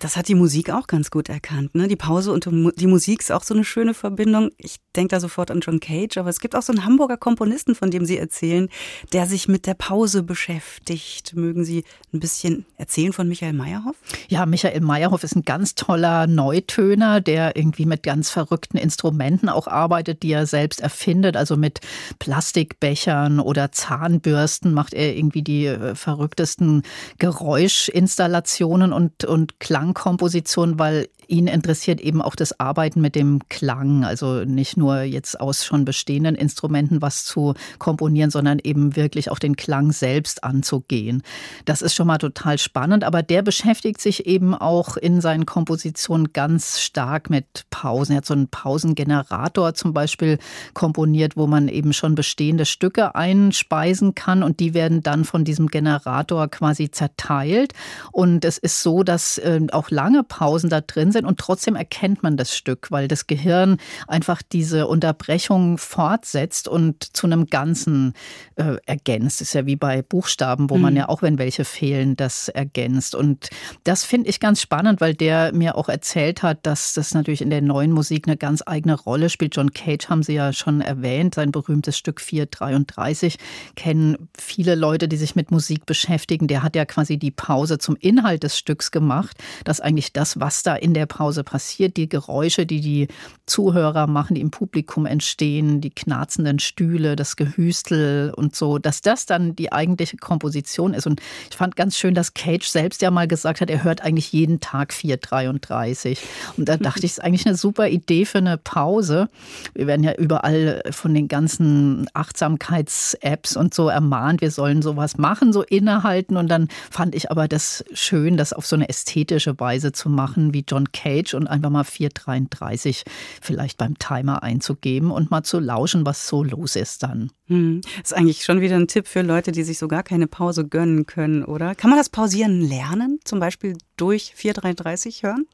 Das 0.00 0.16
hat 0.16 0.28
die 0.28 0.34
Musik 0.34 0.70
auch 0.70 0.86
ganz 0.86 1.10
gut 1.10 1.28
erkannt. 1.28 1.74
Ne? 1.74 1.86
Die 1.86 1.94
Pause 1.94 2.32
und 2.32 2.46
die 2.46 2.86
Musik 2.86 3.20
ist 3.20 3.30
auch 3.30 3.42
so 3.42 3.52
eine 3.52 3.64
schöne 3.64 3.92
Verbindung. 3.92 4.50
Ich 4.56 4.76
denke 4.96 5.14
da 5.14 5.20
sofort 5.20 5.50
an 5.50 5.60
John 5.60 5.78
Cage, 5.78 6.16
aber 6.16 6.30
es 6.30 6.40
gibt 6.40 6.56
auch 6.56 6.62
so 6.62 6.72
einen 6.72 6.86
Hamburger 6.86 7.18
Komponisten, 7.18 7.74
von 7.74 7.90
dem 7.90 8.06
Sie 8.06 8.16
erzählen, 8.16 8.70
der 9.12 9.26
sich 9.26 9.46
mit 9.46 9.66
der 9.66 9.74
Pause 9.74 10.22
beschäftigt. 10.22 11.36
Mögen 11.36 11.64
Sie 11.64 11.84
ein 12.14 12.20
bisschen 12.20 12.64
erzählen 12.78 13.12
von 13.12 13.28
Michael 13.28 13.52
Meyerhoff? 13.52 13.94
Ja, 14.28 14.46
Michael 14.46 14.80
Meyerhoff 14.80 15.22
ist 15.22 15.36
ein 15.36 15.42
ganz 15.42 15.74
toller 15.74 16.26
Neutöner, 16.26 17.20
der 17.20 17.54
irgendwie 17.56 17.84
mit 17.84 18.02
ganz 18.02 18.30
verrückten 18.30 18.78
Instrumenten 18.78 19.50
auch 19.50 19.66
arbeitet, 19.66 20.22
die 20.22 20.32
er 20.32 20.46
selbst 20.46 20.80
erfindet. 20.80 21.36
Also 21.36 21.58
mit 21.58 21.80
Plastikbechern 22.18 23.38
oder 23.38 23.70
Zahnbürsten 23.70 24.72
macht 24.72 24.94
er 24.94 25.14
irgendwie 25.14 25.42
die 25.42 25.66
äh, 25.66 25.94
verrücktesten 25.94 26.84
Geräuschinstallationen 27.18 28.94
und, 28.94 29.24
und 29.24 29.60
Klang 29.60 29.89
Klangkomposition, 29.94 30.78
weil 30.78 31.08
ihn 31.30 31.46
interessiert 31.46 32.00
eben 32.00 32.20
auch 32.20 32.34
das 32.34 32.58
Arbeiten 32.58 33.00
mit 33.00 33.14
dem 33.14 33.40
Klang. 33.48 34.04
Also 34.04 34.44
nicht 34.44 34.76
nur 34.76 35.02
jetzt 35.02 35.40
aus 35.40 35.64
schon 35.64 35.84
bestehenden 35.84 36.34
Instrumenten 36.34 37.00
was 37.00 37.24
zu 37.24 37.54
komponieren, 37.78 38.30
sondern 38.30 38.58
eben 38.58 38.96
wirklich 38.96 39.30
auch 39.30 39.38
den 39.38 39.56
Klang 39.56 39.92
selbst 39.92 40.42
anzugehen. 40.42 41.22
Das 41.64 41.82
ist 41.82 41.94
schon 41.94 42.08
mal 42.08 42.18
total 42.18 42.58
spannend, 42.58 43.04
aber 43.04 43.22
der 43.22 43.42
beschäftigt 43.42 44.00
sich 44.00 44.26
eben 44.26 44.54
auch 44.54 44.96
in 44.96 45.20
seinen 45.20 45.46
Kompositionen 45.46 46.32
ganz 46.32 46.80
stark 46.80 47.30
mit 47.30 47.64
Pausen. 47.70 48.12
Er 48.12 48.18
hat 48.18 48.26
so 48.26 48.34
einen 48.34 48.48
Pausengenerator 48.48 49.74
zum 49.74 49.92
Beispiel 49.92 50.38
komponiert, 50.74 51.36
wo 51.36 51.46
man 51.46 51.68
eben 51.68 51.92
schon 51.92 52.16
bestehende 52.16 52.64
Stücke 52.64 53.14
einspeisen 53.14 54.16
kann 54.16 54.42
und 54.42 54.58
die 54.58 54.74
werden 54.74 55.02
dann 55.02 55.24
von 55.24 55.44
diesem 55.44 55.68
Generator 55.68 56.48
quasi 56.48 56.90
zerteilt. 56.90 57.72
Und 58.10 58.44
es 58.44 58.58
ist 58.58 58.82
so, 58.82 59.04
dass 59.04 59.38
äh, 59.38 59.60
auch 59.70 59.79
lange 59.88 60.22
Pausen 60.22 60.68
da 60.68 60.82
drin 60.82 61.12
sind 61.12 61.24
und 61.24 61.38
trotzdem 61.38 61.76
erkennt 61.76 62.22
man 62.22 62.36
das 62.36 62.54
Stück, 62.54 62.90
weil 62.90 63.08
das 63.08 63.26
Gehirn 63.26 63.78
einfach 64.06 64.42
diese 64.42 64.86
Unterbrechung 64.86 65.78
fortsetzt 65.78 66.68
und 66.68 67.16
zu 67.16 67.26
einem 67.26 67.46
Ganzen 67.46 68.12
äh, 68.56 68.76
ergänzt. 68.84 69.40
Das 69.40 69.48
ist 69.48 69.54
ja 69.54 69.64
wie 69.64 69.76
bei 69.76 70.02
Buchstaben, 70.02 70.68
wo 70.68 70.76
mhm. 70.76 70.82
man 70.82 70.96
ja 70.96 71.08
auch, 71.08 71.22
wenn 71.22 71.38
welche 71.38 71.64
fehlen, 71.64 72.16
das 72.16 72.48
ergänzt. 72.48 73.14
Und 73.14 73.48
das 73.84 74.04
finde 74.04 74.28
ich 74.28 74.40
ganz 74.40 74.60
spannend, 74.60 75.00
weil 75.00 75.14
der 75.14 75.54
mir 75.54 75.76
auch 75.76 75.88
erzählt 75.88 76.42
hat, 76.42 76.66
dass 76.66 76.92
das 76.92 77.14
natürlich 77.14 77.40
in 77.40 77.50
der 77.50 77.62
neuen 77.62 77.92
Musik 77.92 78.26
eine 78.26 78.36
ganz 78.36 78.62
eigene 78.66 78.94
Rolle 78.94 79.30
spielt. 79.30 79.56
John 79.56 79.72
Cage 79.72 80.08
haben 80.08 80.22
Sie 80.22 80.34
ja 80.34 80.52
schon 80.52 80.80
erwähnt, 80.80 81.36
sein 81.36 81.52
berühmtes 81.52 81.96
Stück 81.96 82.20
433 82.20 83.38
kennen 83.76 84.28
viele 84.36 84.74
Leute, 84.74 85.08
die 85.08 85.16
sich 85.16 85.36
mit 85.36 85.50
Musik 85.50 85.86
beschäftigen. 85.86 86.48
Der 86.48 86.62
hat 86.62 86.76
ja 86.76 86.84
quasi 86.84 87.18
die 87.18 87.30
Pause 87.30 87.78
zum 87.78 87.96
Inhalt 87.96 88.42
des 88.42 88.58
Stücks 88.58 88.90
gemacht 88.90 89.36
dass 89.70 89.80
eigentlich 89.80 90.12
das, 90.12 90.40
was 90.40 90.64
da 90.64 90.74
in 90.74 90.94
der 90.94 91.06
Pause 91.06 91.44
passiert, 91.44 91.96
die 91.96 92.08
Geräusche, 92.08 92.66
die 92.66 92.80
die 92.80 93.06
Zuhörer 93.46 94.08
machen, 94.08 94.34
die 94.34 94.40
im 94.40 94.50
Publikum 94.50 95.06
entstehen, 95.06 95.80
die 95.80 95.90
knarzenden 95.90 96.58
Stühle, 96.58 97.14
das 97.14 97.36
Gehüstel 97.36 98.32
und 98.34 98.56
so, 98.56 98.78
dass 98.78 99.00
das 99.00 99.26
dann 99.26 99.54
die 99.54 99.72
eigentliche 99.72 100.16
Komposition 100.16 100.92
ist. 100.92 101.06
Und 101.06 101.20
ich 101.50 101.56
fand 101.56 101.76
ganz 101.76 101.96
schön, 101.96 102.14
dass 102.14 102.34
Cage 102.34 102.66
selbst 102.66 103.00
ja 103.00 103.12
mal 103.12 103.28
gesagt 103.28 103.60
hat, 103.60 103.70
er 103.70 103.84
hört 103.84 104.02
eigentlich 104.02 104.32
jeden 104.32 104.58
Tag 104.58 104.92
4,33. 104.92 106.18
Und 106.56 106.68
da 106.68 106.76
dachte 106.76 107.00
ich, 107.00 107.12
es 107.12 107.18
ist 107.18 107.24
eigentlich 107.24 107.46
eine 107.46 107.56
super 107.56 107.88
Idee 107.88 108.24
für 108.24 108.38
eine 108.38 108.56
Pause. 108.56 109.28
Wir 109.74 109.86
werden 109.86 110.02
ja 110.02 110.14
überall 110.14 110.82
von 110.90 111.14
den 111.14 111.28
ganzen 111.28 112.08
Achtsamkeits-Apps 112.12 113.56
und 113.56 113.72
so 113.72 113.88
ermahnt, 113.88 114.40
wir 114.40 114.50
sollen 114.50 114.82
sowas 114.82 115.16
machen, 115.16 115.52
so 115.52 115.62
innehalten. 115.62 116.36
Und 116.36 116.48
dann 116.48 116.66
fand 116.90 117.14
ich 117.14 117.30
aber 117.30 117.46
das 117.46 117.84
schön, 117.92 118.36
das 118.36 118.52
auf 118.52 118.66
so 118.66 118.74
eine 118.74 118.88
ästhetische 118.88 119.59
Weise 119.60 119.92
zu 119.92 120.08
machen 120.08 120.54
wie 120.54 120.64
John 120.66 120.90
Cage 120.92 121.34
und 121.34 121.46
einfach 121.46 121.70
mal 121.70 121.84
4,33 121.84 123.04
vielleicht 123.40 123.78
beim 123.78 123.98
Timer 123.98 124.42
einzugeben 124.42 125.10
und 125.10 125.30
mal 125.30 125.42
zu 125.42 125.60
lauschen, 125.60 126.06
was 126.06 126.26
so 126.26 126.42
los 126.42 126.76
ist 126.76 127.02
dann. 127.02 127.30
Hm. 127.46 127.80
Ist 128.02 128.14
eigentlich 128.14 128.44
schon 128.44 128.60
wieder 128.60 128.76
ein 128.76 128.88
Tipp 128.88 129.06
für 129.06 129.22
Leute, 129.22 129.52
die 129.52 129.62
sich 129.62 129.78
so 129.78 129.88
gar 129.88 130.02
keine 130.02 130.26
Pause 130.26 130.66
gönnen 130.66 131.06
können, 131.06 131.44
oder? 131.44 131.74
Kann 131.74 131.90
man 131.90 131.98
das 131.98 132.08
Pausieren 132.08 132.60
lernen? 132.60 133.18
Zum 133.24 133.40
Beispiel 133.40 133.76
durch 133.96 134.34
4,33 134.36 135.22
hören? 135.22 135.46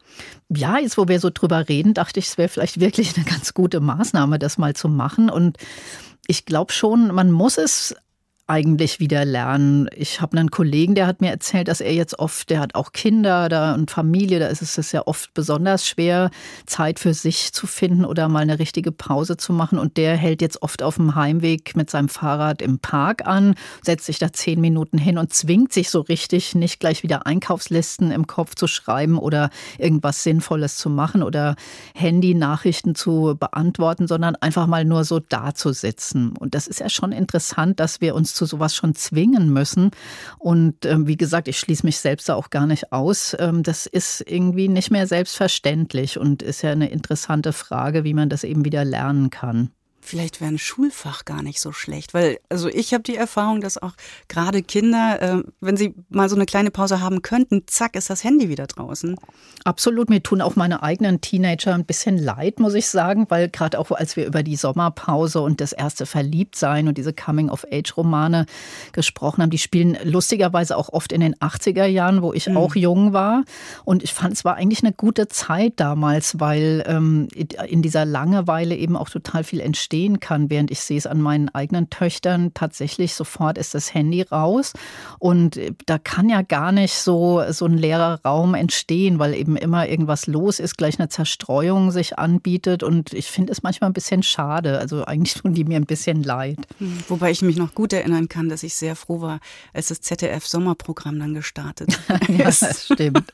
Ja, 0.48 0.78
jetzt 0.78 0.98
wo 0.98 1.08
wir 1.08 1.20
so 1.20 1.30
drüber 1.30 1.68
reden, 1.68 1.94
dachte 1.94 2.20
ich, 2.20 2.26
es 2.26 2.38
wäre 2.38 2.48
vielleicht 2.48 2.80
wirklich 2.80 3.16
eine 3.16 3.24
ganz 3.24 3.54
gute 3.54 3.80
Maßnahme, 3.80 4.38
das 4.38 4.58
mal 4.58 4.74
zu 4.74 4.88
machen. 4.88 5.30
Und 5.30 5.56
ich 6.26 6.44
glaube 6.44 6.72
schon, 6.72 7.14
man 7.14 7.30
muss 7.30 7.58
es 7.58 7.94
eigentlich 8.48 9.00
wieder 9.00 9.24
lernen. 9.24 9.88
Ich 9.96 10.20
habe 10.20 10.38
einen 10.38 10.52
Kollegen, 10.52 10.94
der 10.94 11.08
hat 11.08 11.20
mir 11.20 11.30
erzählt, 11.30 11.66
dass 11.66 11.80
er 11.80 11.92
jetzt 11.92 12.20
oft, 12.20 12.48
der 12.48 12.60
hat 12.60 12.76
auch 12.76 12.92
Kinder 12.92 13.48
da 13.48 13.74
und 13.74 13.90
Familie, 13.90 14.38
da 14.38 14.46
ist 14.46 14.62
es 14.62 14.92
ja 14.92 15.04
oft 15.04 15.34
besonders 15.34 15.86
schwer, 15.86 16.30
Zeit 16.64 17.00
für 17.00 17.12
sich 17.12 17.52
zu 17.52 17.66
finden 17.66 18.04
oder 18.04 18.28
mal 18.28 18.40
eine 18.40 18.60
richtige 18.60 18.92
Pause 18.92 19.36
zu 19.36 19.52
machen. 19.52 19.80
Und 19.80 19.96
der 19.96 20.16
hält 20.16 20.42
jetzt 20.42 20.62
oft 20.62 20.84
auf 20.84 20.94
dem 20.94 21.16
Heimweg 21.16 21.74
mit 21.74 21.90
seinem 21.90 22.08
Fahrrad 22.08 22.62
im 22.62 22.78
Park 22.78 23.26
an, 23.26 23.56
setzt 23.82 24.06
sich 24.06 24.20
da 24.20 24.32
zehn 24.32 24.60
Minuten 24.60 24.98
hin 24.98 25.18
und 25.18 25.34
zwingt 25.34 25.72
sich 25.72 25.90
so 25.90 26.02
richtig, 26.02 26.54
nicht 26.54 26.78
gleich 26.78 27.02
wieder 27.02 27.26
Einkaufslisten 27.26 28.12
im 28.12 28.28
Kopf 28.28 28.54
zu 28.54 28.68
schreiben 28.68 29.18
oder 29.18 29.50
irgendwas 29.76 30.22
Sinnvolles 30.22 30.76
zu 30.76 30.88
machen 30.88 31.24
oder 31.24 31.56
Handy-Nachrichten 31.94 32.94
zu 32.94 33.34
beantworten, 33.38 34.06
sondern 34.06 34.36
einfach 34.36 34.68
mal 34.68 34.84
nur 34.84 35.02
so 35.02 35.18
da 35.18 35.52
zu 35.52 35.72
sitzen. 35.72 36.36
Und 36.36 36.54
das 36.54 36.68
ist 36.68 36.78
ja 36.78 36.88
schon 36.88 37.10
interessant, 37.10 37.80
dass 37.80 38.00
wir 38.00 38.14
uns 38.14 38.35
zu 38.36 38.46
sowas 38.46 38.74
schon 38.74 38.94
zwingen 38.94 39.52
müssen. 39.52 39.90
Und 40.38 40.84
ähm, 40.84 41.06
wie 41.06 41.16
gesagt, 41.16 41.48
ich 41.48 41.58
schließe 41.58 41.84
mich 41.84 41.98
selbst 41.98 42.28
da 42.28 42.34
auch 42.34 42.50
gar 42.50 42.66
nicht 42.66 42.92
aus. 42.92 43.36
Ähm, 43.38 43.62
das 43.62 43.86
ist 43.86 44.22
irgendwie 44.26 44.68
nicht 44.68 44.90
mehr 44.90 45.06
selbstverständlich 45.06 46.18
und 46.18 46.42
ist 46.42 46.62
ja 46.62 46.70
eine 46.70 46.90
interessante 46.90 47.52
Frage, 47.52 48.04
wie 48.04 48.14
man 48.14 48.28
das 48.28 48.44
eben 48.44 48.64
wieder 48.64 48.84
lernen 48.84 49.30
kann. 49.30 49.70
Vielleicht 50.06 50.40
wäre 50.40 50.52
ein 50.52 50.58
Schulfach 50.58 51.24
gar 51.24 51.42
nicht 51.42 51.60
so 51.60 51.72
schlecht, 51.72 52.14
weil 52.14 52.38
also 52.48 52.68
ich 52.68 52.94
habe 52.94 53.02
die 53.02 53.16
Erfahrung, 53.16 53.60
dass 53.60 53.80
auch 53.80 53.92
gerade 54.28 54.62
Kinder, 54.62 55.20
äh, 55.20 55.42
wenn 55.60 55.76
sie 55.76 55.94
mal 56.08 56.28
so 56.28 56.36
eine 56.36 56.46
kleine 56.46 56.70
Pause 56.70 57.00
haben 57.00 57.22
könnten, 57.22 57.64
zack 57.66 57.96
ist 57.96 58.10
das 58.10 58.24
Handy 58.24 58.48
wieder 58.48 58.66
draußen. 58.66 59.16
Absolut, 59.64 60.08
mir 60.08 60.22
tun 60.22 60.40
auch 60.40 60.56
meine 60.56 60.82
eigenen 60.82 61.20
Teenager 61.20 61.74
ein 61.74 61.84
bisschen 61.84 62.18
leid, 62.18 62.60
muss 62.60 62.74
ich 62.74 62.86
sagen, 62.86 63.26
weil 63.28 63.48
gerade 63.48 63.78
auch 63.78 63.90
als 63.90 64.16
wir 64.16 64.26
über 64.26 64.42
die 64.42 64.56
Sommerpause 64.56 65.40
und 65.40 65.60
das 65.60 65.72
erste 65.72 66.06
Verliebtsein 66.06 66.88
und 66.88 66.98
diese 66.98 67.12
Coming-of-Age-Romane 67.12 68.46
gesprochen 68.92 69.42
haben, 69.42 69.50
die 69.50 69.58
spielen 69.58 69.98
lustigerweise 70.04 70.76
auch 70.76 70.90
oft 70.90 71.12
in 71.12 71.20
den 71.20 71.34
80er 71.36 71.86
Jahren, 71.86 72.22
wo 72.22 72.32
ich 72.32 72.48
mhm. 72.48 72.56
auch 72.56 72.76
jung 72.76 73.12
war. 73.12 73.44
Und 73.84 74.04
ich 74.04 74.14
fand, 74.14 74.34
es 74.34 74.44
war 74.44 74.54
eigentlich 74.54 74.84
eine 74.84 74.92
gute 74.92 75.28
Zeit 75.28 75.74
damals, 75.76 76.38
weil 76.38 76.84
ähm, 76.86 77.28
in 77.66 77.82
dieser 77.82 78.04
Langeweile 78.04 78.76
eben 78.76 78.96
auch 78.96 79.10
total 79.10 79.42
viel 79.42 79.60
entstehen 79.96 80.20
kann, 80.20 80.50
während 80.50 80.70
ich 80.70 80.80
sehe 80.80 80.98
es 80.98 81.06
an 81.06 81.20
meinen 81.20 81.48
eigenen 81.48 81.88
Töchtern 81.88 82.52
tatsächlich 82.52 83.14
sofort 83.14 83.56
ist 83.56 83.74
das 83.74 83.94
Handy 83.94 84.22
raus 84.22 84.74
und 85.18 85.58
da 85.86 85.98
kann 85.98 86.28
ja 86.28 86.42
gar 86.42 86.70
nicht 86.70 86.94
so 86.94 87.42
so 87.50 87.64
ein 87.64 87.78
leerer 87.78 88.20
Raum 88.22 88.54
entstehen, 88.54 89.18
weil 89.18 89.34
eben 89.34 89.56
immer 89.56 89.88
irgendwas 89.88 90.26
los 90.26 90.60
ist, 90.60 90.76
gleich 90.76 90.98
eine 90.98 91.08
Zerstreuung 91.08 91.90
sich 91.90 92.18
anbietet 92.18 92.82
und 92.82 93.14
ich 93.14 93.30
finde 93.30 93.52
es 93.52 93.62
manchmal 93.62 93.90
ein 93.90 93.94
bisschen 93.94 94.22
schade. 94.22 94.78
Also 94.78 95.04
eigentlich 95.04 95.34
tun 95.34 95.54
die 95.54 95.64
mir 95.64 95.76
ein 95.76 95.86
bisschen 95.86 96.22
leid. 96.22 96.58
Hm, 96.78 96.98
wobei 97.08 97.30
ich 97.30 97.40
mich 97.40 97.56
noch 97.56 97.74
gut 97.74 97.92
erinnern 97.92 98.28
kann, 98.28 98.48
dass 98.48 98.62
ich 98.62 98.74
sehr 98.74 98.96
froh 98.96 99.22
war, 99.22 99.40
als 99.72 99.88
das 99.88 100.02
ZDF 100.02 100.46
Sommerprogramm 100.46 101.18
dann 101.18 101.32
gestartet 101.34 101.98
ja, 102.28 102.44
das 102.44 102.84
stimmt. 102.84 103.32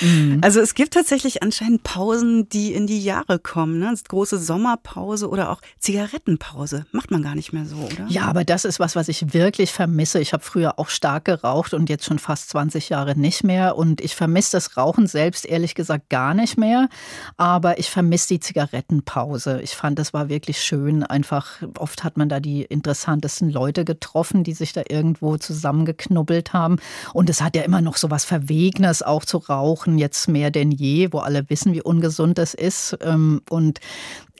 Mhm. 0.00 0.40
Also 0.42 0.60
es 0.60 0.74
gibt 0.74 0.94
tatsächlich 0.94 1.42
anscheinend 1.42 1.82
Pausen, 1.82 2.48
die 2.48 2.74
in 2.74 2.86
die 2.86 3.02
Jahre 3.02 3.38
kommen. 3.38 3.78
Ne? 3.78 3.94
Große 4.08 4.38
Sommerpause 4.38 5.28
oder 5.28 5.50
auch 5.50 5.62
Zigarettenpause. 6.02 6.84
Macht 6.92 7.10
man 7.10 7.22
gar 7.22 7.34
nicht 7.34 7.52
mehr 7.52 7.64
so, 7.64 7.76
oder? 7.76 8.06
Ja, 8.08 8.24
aber 8.24 8.44
das 8.44 8.64
ist 8.64 8.80
was, 8.80 8.96
was 8.96 9.08
ich 9.08 9.32
wirklich 9.32 9.72
vermisse. 9.72 10.20
Ich 10.20 10.32
habe 10.32 10.42
früher 10.42 10.78
auch 10.78 10.88
stark 10.88 11.26
geraucht 11.26 11.74
und 11.74 11.88
jetzt 11.88 12.04
schon 12.04 12.18
fast 12.18 12.48
20 12.50 12.88
Jahre 12.88 13.16
nicht 13.16 13.44
mehr. 13.44 13.76
Und 13.76 14.00
ich 14.00 14.16
vermisse 14.16 14.52
das 14.52 14.76
Rauchen 14.76 15.06
selbst 15.06 15.46
ehrlich 15.46 15.74
gesagt 15.74 16.08
gar 16.08 16.34
nicht 16.34 16.58
mehr. 16.58 16.88
Aber 17.36 17.78
ich 17.78 17.88
vermisse 17.88 18.28
die 18.28 18.40
Zigarettenpause. 18.40 19.60
Ich 19.62 19.76
fand, 19.76 19.98
das 19.98 20.12
war 20.12 20.28
wirklich 20.28 20.60
schön. 20.60 21.04
Einfach, 21.04 21.62
oft 21.78 22.02
hat 22.02 22.16
man 22.16 22.28
da 22.28 22.40
die 22.40 22.62
interessantesten 22.62 23.50
Leute 23.50 23.84
getroffen, 23.84 24.42
die 24.42 24.54
sich 24.54 24.72
da 24.72 24.82
irgendwo 24.88 25.36
zusammengeknubbelt 25.36 26.52
haben. 26.52 26.76
Und 27.12 27.30
es 27.30 27.40
hat 27.40 27.54
ja 27.54 27.62
immer 27.62 27.80
noch 27.80 27.96
so 27.96 28.10
was 28.10 28.24
Verwegenes 28.24 29.02
auch 29.02 29.24
zu 29.24 29.38
rauchen, 29.38 29.98
jetzt 29.98 30.28
mehr 30.28 30.50
denn 30.50 30.72
je, 30.72 31.12
wo 31.12 31.18
alle 31.18 31.48
wissen, 31.48 31.72
wie 31.72 31.82
ungesund 31.82 32.38
das 32.38 32.54
ist. 32.54 32.98
Ähm, 33.02 33.42
und 33.48 33.80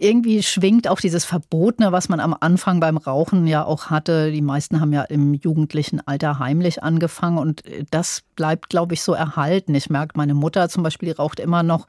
irgendwie 0.02 0.42
schwingt 0.42 0.88
auch 0.88 1.00
dieses 1.00 1.24
Verbotene, 1.24 1.92
was 1.92 2.08
man 2.08 2.20
am 2.20 2.36
Anfang 2.38 2.80
beim 2.80 2.96
Rauchen 2.96 3.46
ja 3.46 3.64
auch 3.64 3.86
hatte. 3.86 4.32
Die 4.32 4.42
meisten 4.42 4.80
haben 4.80 4.92
ja 4.92 5.02
im 5.02 5.34
jugendlichen 5.34 6.06
Alter 6.06 6.38
heimlich 6.38 6.82
angefangen 6.82 7.38
und 7.38 7.62
das 7.90 8.22
bleibt, 8.34 8.68
glaube 8.70 8.94
ich, 8.94 9.02
so 9.02 9.12
erhalten. 9.12 9.74
Ich 9.74 9.90
merke, 9.90 10.14
meine 10.16 10.34
Mutter 10.34 10.68
zum 10.68 10.82
Beispiel, 10.82 11.10
die 11.10 11.16
raucht 11.16 11.38
immer 11.38 11.62
noch 11.62 11.86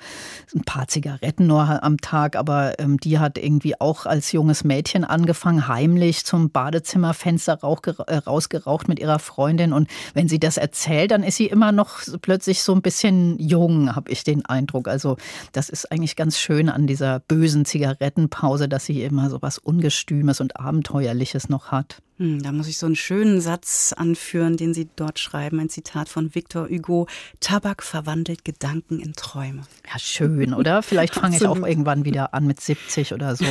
ein 0.53 0.62
paar 0.62 0.88
Zigaretten 0.88 1.48
nur 1.48 1.84
am 1.84 1.98
Tag, 1.98 2.36
aber 2.36 2.79
ähm, 2.79 3.00
die 3.00 3.17
hat 3.17 3.38
irgendwie 3.38 3.79
auch 3.79 4.05
als 4.05 4.32
junges 4.32 4.63
Mädchen 4.63 5.03
angefangen, 5.03 5.67
heimlich 5.67 6.25
zum 6.25 6.51
Badezimmerfenster 6.51 7.60
äh, 8.08 8.15
rausgeraucht 8.17 8.88
mit 8.88 9.00
ihrer 9.00 9.20
Freundin. 9.20 9.74
Und 9.74 9.89
wenn 10.13 10.27
sie 10.27 10.39
das 10.39 10.58
erzählt, 10.58 11.12
dann 11.12 11.24
ist 11.24 11.38
sie 11.38 11.48
immer 11.48 11.72
noch 11.72 12.01
plötzlich 12.22 12.62
so 12.62 12.74
ein 12.74 12.82
bisschen 12.82 13.39
jung, 13.39 13.96
habe 13.96 14.12
ich 14.12 14.24
den 14.24 14.46
Eindruck. 14.46 14.88
Also 14.88 15.17
das 15.51 15.70
ist 15.70 15.91
eigentlich 15.91 16.15
ganz 16.15 16.38
schön 16.38 16.70
an 16.70 16.86
dieser 16.86 17.20
bösen 17.20 17.65
Zigarette. 17.65 18.02
Zigarettenpause, 18.03 18.67
dass 18.67 18.86
sie 18.86 19.03
immer 19.03 19.29
so 19.29 19.41
was 19.41 19.57
Ungestümes 19.57 20.41
und 20.41 20.60
Abenteuerliches 20.60 21.48
noch 21.48 21.72
hat. 21.72 22.01
Hm, 22.17 22.43
da 22.43 22.51
muss 22.51 22.67
ich 22.67 22.77
so 22.77 22.86
einen 22.86 22.96
schönen 22.96 23.41
Satz 23.41 23.91
anführen, 23.98 24.55
den 24.55 24.75
Sie 24.75 24.88
dort 24.96 25.17
schreiben. 25.17 25.60
Ein 25.60 25.70
Zitat 25.70 26.10
von 26.10 26.36
Victor 26.36 26.70
Hugo. 26.70 27.08
Tabak 27.39 27.82
verwandelt 27.82 28.46
Gedanken 28.46 29.00
in 29.00 29.13
Träume. 29.13 29.63
Ja, 29.91 29.98
schön, 29.98 30.53
oder? 30.53 30.84
Vielleicht 30.84 31.15
fange 31.15 31.38
ich 31.38 31.48
auch 31.48 31.58
irgendwann 31.58 32.05
wieder 32.05 32.36
an 32.36 32.46
mit 32.46 32.62
70 32.62 33.13
oder 33.13 33.36
so. 33.36 33.46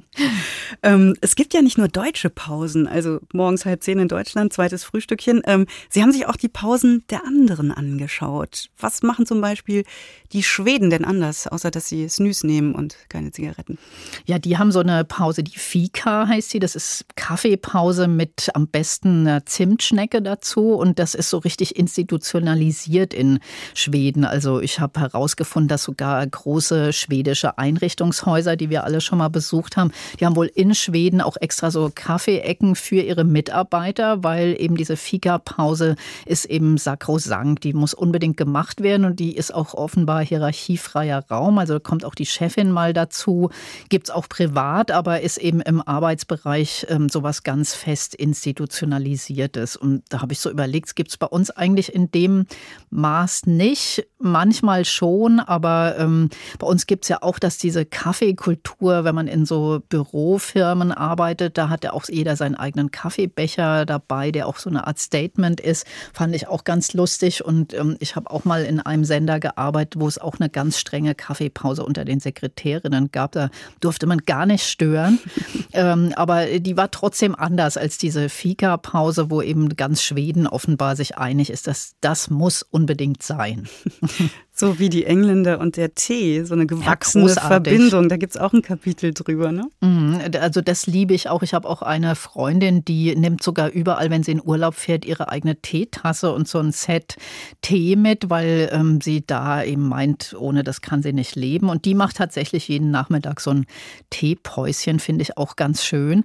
ähm, 0.82 1.16
es 1.22 1.34
gibt 1.34 1.54
ja 1.54 1.62
nicht 1.62 1.78
nur 1.78 1.88
deutsche 1.88 2.28
Pausen, 2.28 2.86
also 2.86 3.20
morgens 3.32 3.64
halb 3.64 3.82
zehn 3.82 3.98
in 3.98 4.08
Deutschland, 4.08 4.52
zweites 4.52 4.84
Frühstückchen. 4.84 5.40
Ähm, 5.46 5.66
Sie 5.88 6.02
haben 6.02 6.12
sich 6.12 6.26
auch 6.26 6.36
die 6.36 6.48
Pausen 6.48 7.04
der 7.08 7.24
anderen 7.24 7.72
angeschaut. 7.72 8.68
Was 8.78 9.02
machen 9.02 9.24
zum 9.24 9.40
Beispiel 9.40 9.84
die 10.32 10.42
Schweden 10.42 10.90
denn 10.90 11.06
anders, 11.06 11.46
außer 11.46 11.70
dass 11.70 11.88
sie 11.88 12.06
Snus 12.06 12.44
nehmen 12.44 12.74
und 12.74 12.96
keine 13.08 13.32
Zigaretten? 13.32 13.78
Ja, 14.26 14.38
die 14.38 14.58
haben 14.58 14.72
so 14.72 14.80
eine 14.80 15.06
Pause, 15.06 15.42
die 15.42 15.58
Fika 15.58 16.28
heißt 16.28 16.50
sie. 16.50 16.58
Das 16.58 16.76
ist 16.76 17.06
Kaffeepause 17.16 17.77
Hause 17.78 18.08
mit 18.08 18.50
am 18.54 18.66
besten 18.66 19.26
einer 19.26 19.46
Zimtschnecke 19.46 20.20
dazu. 20.20 20.74
Und 20.74 20.98
das 20.98 21.14
ist 21.14 21.30
so 21.30 21.38
richtig 21.38 21.76
institutionalisiert 21.76 23.14
in 23.14 23.38
Schweden. 23.72 24.24
Also 24.24 24.60
ich 24.60 24.80
habe 24.80 24.98
herausgefunden, 24.98 25.68
dass 25.68 25.84
sogar 25.84 26.26
große 26.26 26.92
schwedische 26.92 27.56
Einrichtungshäuser, 27.56 28.56
die 28.56 28.68
wir 28.68 28.82
alle 28.82 29.00
schon 29.00 29.18
mal 29.18 29.28
besucht 29.28 29.76
haben, 29.76 29.92
die 30.18 30.26
haben 30.26 30.34
wohl 30.34 30.50
in 30.52 30.74
Schweden 30.74 31.20
auch 31.20 31.36
extra 31.40 31.70
so 31.70 31.90
Kaffeeecken 31.94 32.74
für 32.74 33.00
ihre 33.00 33.24
Mitarbeiter, 33.24 34.24
weil 34.24 34.56
eben 34.58 34.76
diese 34.76 34.96
Fika-Pause 34.96 35.94
ist 36.26 36.46
eben 36.46 36.78
sakrosankt. 36.78 37.62
Die 37.62 37.72
muss 37.72 37.94
unbedingt 37.94 38.36
gemacht 38.36 38.82
werden 38.82 39.04
und 39.04 39.20
die 39.20 39.36
ist 39.36 39.54
auch 39.54 39.74
offenbar 39.74 40.24
hierarchiefreier 40.24 41.24
Raum. 41.30 41.58
Also 41.58 41.78
kommt 41.78 42.04
auch 42.04 42.16
die 42.16 42.26
Chefin 42.26 42.72
mal 42.72 42.92
dazu. 42.92 43.50
Gibt 43.88 44.08
es 44.08 44.14
auch 44.14 44.28
privat, 44.28 44.90
aber 44.90 45.20
ist 45.20 45.38
eben 45.38 45.60
im 45.60 45.80
Arbeitsbereich 45.80 46.86
ähm, 46.88 47.08
sowas 47.08 47.44
ganz 47.44 47.67
ganz 47.68 47.74
fest 47.74 48.14
institutionalisiertes. 48.14 49.76
Und 49.76 50.02
da 50.08 50.22
habe 50.22 50.32
ich 50.32 50.40
so 50.40 50.50
überlegt, 50.50 50.96
gibt 50.96 51.10
es 51.10 51.18
bei 51.18 51.26
uns 51.26 51.50
eigentlich 51.50 51.94
in 51.94 52.10
dem 52.10 52.46
Maß 52.88 53.44
nicht. 53.44 54.06
Manchmal 54.18 54.86
schon, 54.86 55.38
aber 55.38 55.96
ähm, 55.98 56.30
bei 56.58 56.66
uns 56.66 56.86
gibt 56.86 57.04
es 57.04 57.08
ja 57.08 57.22
auch, 57.22 57.38
dass 57.38 57.58
diese 57.58 57.84
Kaffeekultur, 57.84 59.04
wenn 59.04 59.14
man 59.14 59.28
in 59.28 59.44
so 59.44 59.82
Bürofirmen 59.86 60.92
arbeitet, 60.92 61.58
da 61.58 61.68
hat 61.68 61.84
ja 61.84 61.92
auch 61.92 62.04
jeder 62.08 62.36
seinen 62.36 62.54
eigenen 62.54 62.90
Kaffeebecher 62.90 63.84
dabei, 63.84 64.30
der 64.30 64.46
auch 64.46 64.56
so 64.56 64.70
eine 64.70 64.86
Art 64.86 64.98
Statement 64.98 65.60
ist. 65.60 65.86
Fand 66.14 66.34
ich 66.34 66.48
auch 66.48 66.64
ganz 66.64 66.94
lustig. 66.94 67.44
Und 67.44 67.74
ähm, 67.74 67.96
ich 68.00 68.16
habe 68.16 68.30
auch 68.30 68.44
mal 68.44 68.64
in 68.64 68.80
einem 68.80 69.04
Sender 69.04 69.40
gearbeitet, 69.40 70.00
wo 70.00 70.08
es 70.08 70.18
auch 70.18 70.40
eine 70.40 70.48
ganz 70.48 70.78
strenge 70.78 71.14
Kaffeepause 71.14 71.84
unter 71.84 72.06
den 72.06 72.18
Sekretärinnen 72.18 73.10
gab. 73.12 73.32
Da 73.32 73.50
durfte 73.80 74.06
man 74.06 74.18
gar 74.20 74.46
nicht 74.46 74.64
stören. 74.64 75.18
ähm, 75.74 76.14
aber 76.16 76.46
die 76.58 76.78
war 76.78 76.90
trotzdem 76.90 77.34
anders 77.34 77.57
anders 77.58 77.76
als 77.76 77.98
diese 77.98 78.28
Fika-Pause, 78.28 79.30
wo 79.30 79.42
eben 79.42 79.74
ganz 79.74 80.00
Schweden 80.02 80.46
offenbar 80.46 80.94
sich 80.94 81.18
einig 81.18 81.50
ist, 81.50 81.66
dass 81.66 81.94
das 82.00 82.30
muss 82.30 82.62
unbedingt 82.62 83.22
sein. 83.22 83.68
So 84.60 84.80
wie 84.80 84.88
die 84.88 85.04
Engländer 85.04 85.60
und 85.60 85.76
der 85.76 85.94
Tee, 85.94 86.42
so 86.42 86.52
eine 86.54 86.66
gewachsene 86.66 87.28
ja, 87.28 87.40
Verbindung. 87.40 88.08
Da 88.08 88.16
gibt 88.16 88.34
es 88.34 88.40
auch 88.40 88.52
ein 88.52 88.60
Kapitel 88.60 89.14
drüber, 89.14 89.52
ne? 89.52 89.68
Mhm, 89.80 90.20
also 90.40 90.60
das 90.60 90.88
liebe 90.88 91.14
ich 91.14 91.28
auch. 91.28 91.44
Ich 91.44 91.54
habe 91.54 91.68
auch 91.68 91.80
eine 91.80 92.16
Freundin, 92.16 92.84
die 92.84 93.14
nimmt 93.14 93.40
sogar 93.40 93.70
überall, 93.70 94.10
wenn 94.10 94.24
sie 94.24 94.32
in 94.32 94.42
Urlaub 94.44 94.74
fährt, 94.74 95.04
ihre 95.04 95.28
eigene 95.28 95.62
Teetasse 95.62 96.32
und 96.32 96.48
so 96.48 96.58
ein 96.58 96.72
Set 96.72 97.18
Tee 97.62 97.94
mit, 97.94 98.30
weil 98.30 98.68
ähm, 98.72 99.00
sie 99.00 99.24
da 99.24 99.62
eben 99.62 99.88
meint, 99.88 100.34
ohne 100.36 100.64
das 100.64 100.80
kann 100.80 101.04
sie 101.04 101.12
nicht 101.12 101.36
leben. 101.36 101.68
Und 101.68 101.84
die 101.84 101.94
macht 101.94 102.16
tatsächlich 102.16 102.66
jeden 102.66 102.90
Nachmittag 102.90 103.38
so 103.38 103.50
ein 103.50 103.66
Teepäuschen, 104.10 104.98
finde 104.98 105.22
ich 105.22 105.38
auch 105.38 105.54
ganz 105.54 105.84
schön. 105.84 106.24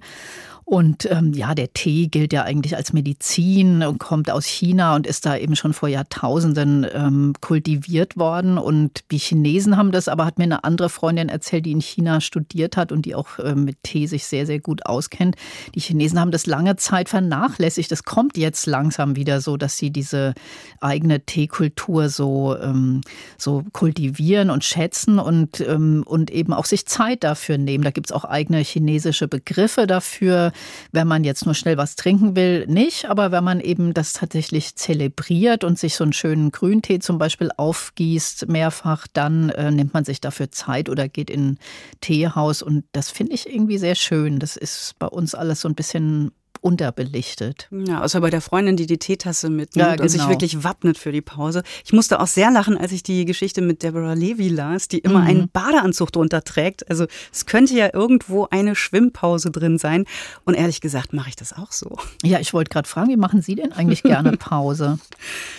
Und 0.66 1.10
ähm, 1.10 1.34
ja, 1.34 1.54
der 1.54 1.74
Tee 1.74 2.06
gilt 2.06 2.32
ja 2.32 2.42
eigentlich 2.42 2.74
als 2.74 2.94
Medizin 2.94 3.82
und 3.82 3.98
kommt 3.98 4.30
aus 4.30 4.46
China 4.46 4.96
und 4.96 5.06
ist 5.06 5.26
da 5.26 5.36
eben 5.36 5.56
schon 5.56 5.74
vor 5.74 5.90
Jahrtausenden 5.90 6.86
ähm, 6.90 7.34
kultiviert 7.42 8.16
worden. 8.16 8.56
Und 8.56 9.04
die 9.10 9.18
Chinesen 9.18 9.76
haben 9.76 9.92
das, 9.92 10.08
aber 10.08 10.24
hat 10.24 10.38
mir 10.38 10.44
eine 10.44 10.64
andere 10.64 10.88
Freundin 10.88 11.28
erzählt, 11.28 11.66
die 11.66 11.72
in 11.72 11.82
China 11.82 12.22
studiert 12.22 12.78
hat 12.78 12.92
und 12.92 13.04
die 13.04 13.14
auch 13.14 13.38
äh, 13.38 13.54
mit 13.54 13.82
Tee 13.82 14.06
sich 14.06 14.24
sehr, 14.24 14.46
sehr 14.46 14.58
gut 14.58 14.86
auskennt. 14.86 15.36
Die 15.74 15.80
Chinesen 15.80 16.18
haben 16.18 16.30
das 16.30 16.46
lange 16.46 16.76
Zeit 16.76 17.10
vernachlässigt. 17.10 17.92
Es 17.92 18.04
kommt 18.04 18.38
jetzt 18.38 18.64
langsam 18.64 19.16
wieder 19.16 19.42
so, 19.42 19.58
dass 19.58 19.76
sie 19.76 19.90
diese 19.90 20.32
eigene 20.80 21.20
Teekultur 21.20 22.08
so, 22.08 22.56
ähm, 22.56 23.02
so 23.36 23.64
kultivieren 23.72 24.48
und 24.48 24.64
schätzen 24.64 25.18
und, 25.18 25.60
ähm, 25.60 26.04
und 26.06 26.30
eben 26.30 26.54
auch 26.54 26.64
sich 26.64 26.86
Zeit 26.86 27.22
dafür 27.22 27.58
nehmen. 27.58 27.84
Da 27.84 27.90
gibt 27.90 28.06
es 28.06 28.12
auch 28.12 28.24
eigene 28.24 28.60
chinesische 28.60 29.28
Begriffe 29.28 29.86
dafür 29.86 30.52
wenn 30.92 31.06
man 31.06 31.24
jetzt 31.24 31.46
nur 31.46 31.54
schnell 31.54 31.76
was 31.76 31.96
trinken 31.96 32.36
will, 32.36 32.66
nicht. 32.66 33.06
Aber 33.06 33.32
wenn 33.32 33.44
man 33.44 33.60
eben 33.60 33.94
das 33.94 34.12
tatsächlich 34.12 34.76
zelebriert 34.76 35.64
und 35.64 35.78
sich 35.78 35.96
so 35.96 36.04
einen 36.04 36.12
schönen 36.12 36.50
Grüntee 36.52 36.98
zum 36.98 37.18
Beispiel 37.18 37.50
aufgießt, 37.56 38.48
mehrfach, 38.48 39.06
dann 39.12 39.50
äh, 39.50 39.70
nimmt 39.70 39.94
man 39.94 40.04
sich 40.04 40.20
dafür 40.20 40.50
Zeit 40.50 40.88
oder 40.88 41.08
geht 41.08 41.30
in 41.30 41.44
ein 41.44 41.58
Teehaus. 42.00 42.62
Und 42.62 42.84
das 42.92 43.10
finde 43.10 43.34
ich 43.34 43.48
irgendwie 43.48 43.78
sehr 43.78 43.94
schön. 43.94 44.38
Das 44.38 44.56
ist 44.56 44.98
bei 44.98 45.06
uns 45.06 45.34
alles 45.34 45.60
so 45.60 45.68
ein 45.68 45.74
bisschen 45.74 46.32
unterbelichtet. 46.64 47.68
Ja, 47.70 48.00
außer 48.00 48.22
bei 48.22 48.30
der 48.30 48.40
Freundin, 48.40 48.76
die 48.76 48.86
die 48.86 48.96
Teetasse 48.96 49.50
mitnimmt 49.50 49.76
ja, 49.76 49.90
genau. 49.92 50.02
und 50.04 50.08
sich 50.08 50.22
genau. 50.22 50.32
wirklich 50.32 50.64
wappnet 50.64 50.96
für 50.96 51.12
die 51.12 51.20
Pause. 51.20 51.62
Ich 51.84 51.92
musste 51.92 52.20
auch 52.20 52.26
sehr 52.26 52.50
lachen, 52.50 52.78
als 52.78 52.90
ich 52.92 53.02
die 53.02 53.26
Geschichte 53.26 53.60
mit 53.60 53.82
Deborah 53.82 54.14
Levy 54.14 54.48
las, 54.48 54.88
die 54.88 54.98
immer 54.98 55.20
mhm. 55.20 55.26
einen 55.26 55.48
Badeanzug 55.50 56.10
drunter 56.10 56.42
trägt. 56.42 56.88
Also 56.88 57.06
es 57.30 57.44
könnte 57.44 57.74
ja 57.74 57.90
irgendwo 57.92 58.48
eine 58.50 58.74
Schwimmpause 58.74 59.50
drin 59.50 59.76
sein. 59.76 60.06
Und 60.44 60.54
ehrlich 60.54 60.80
gesagt 60.80 61.12
mache 61.12 61.28
ich 61.28 61.36
das 61.36 61.52
auch 61.52 61.70
so. 61.70 61.98
Ja, 62.22 62.40
ich 62.40 62.54
wollte 62.54 62.70
gerade 62.70 62.88
fragen, 62.88 63.10
wie 63.10 63.18
machen 63.18 63.42
Sie 63.42 63.56
denn 63.56 63.72
eigentlich 63.72 64.02
gerne 64.02 64.32
Pause? 64.38 64.98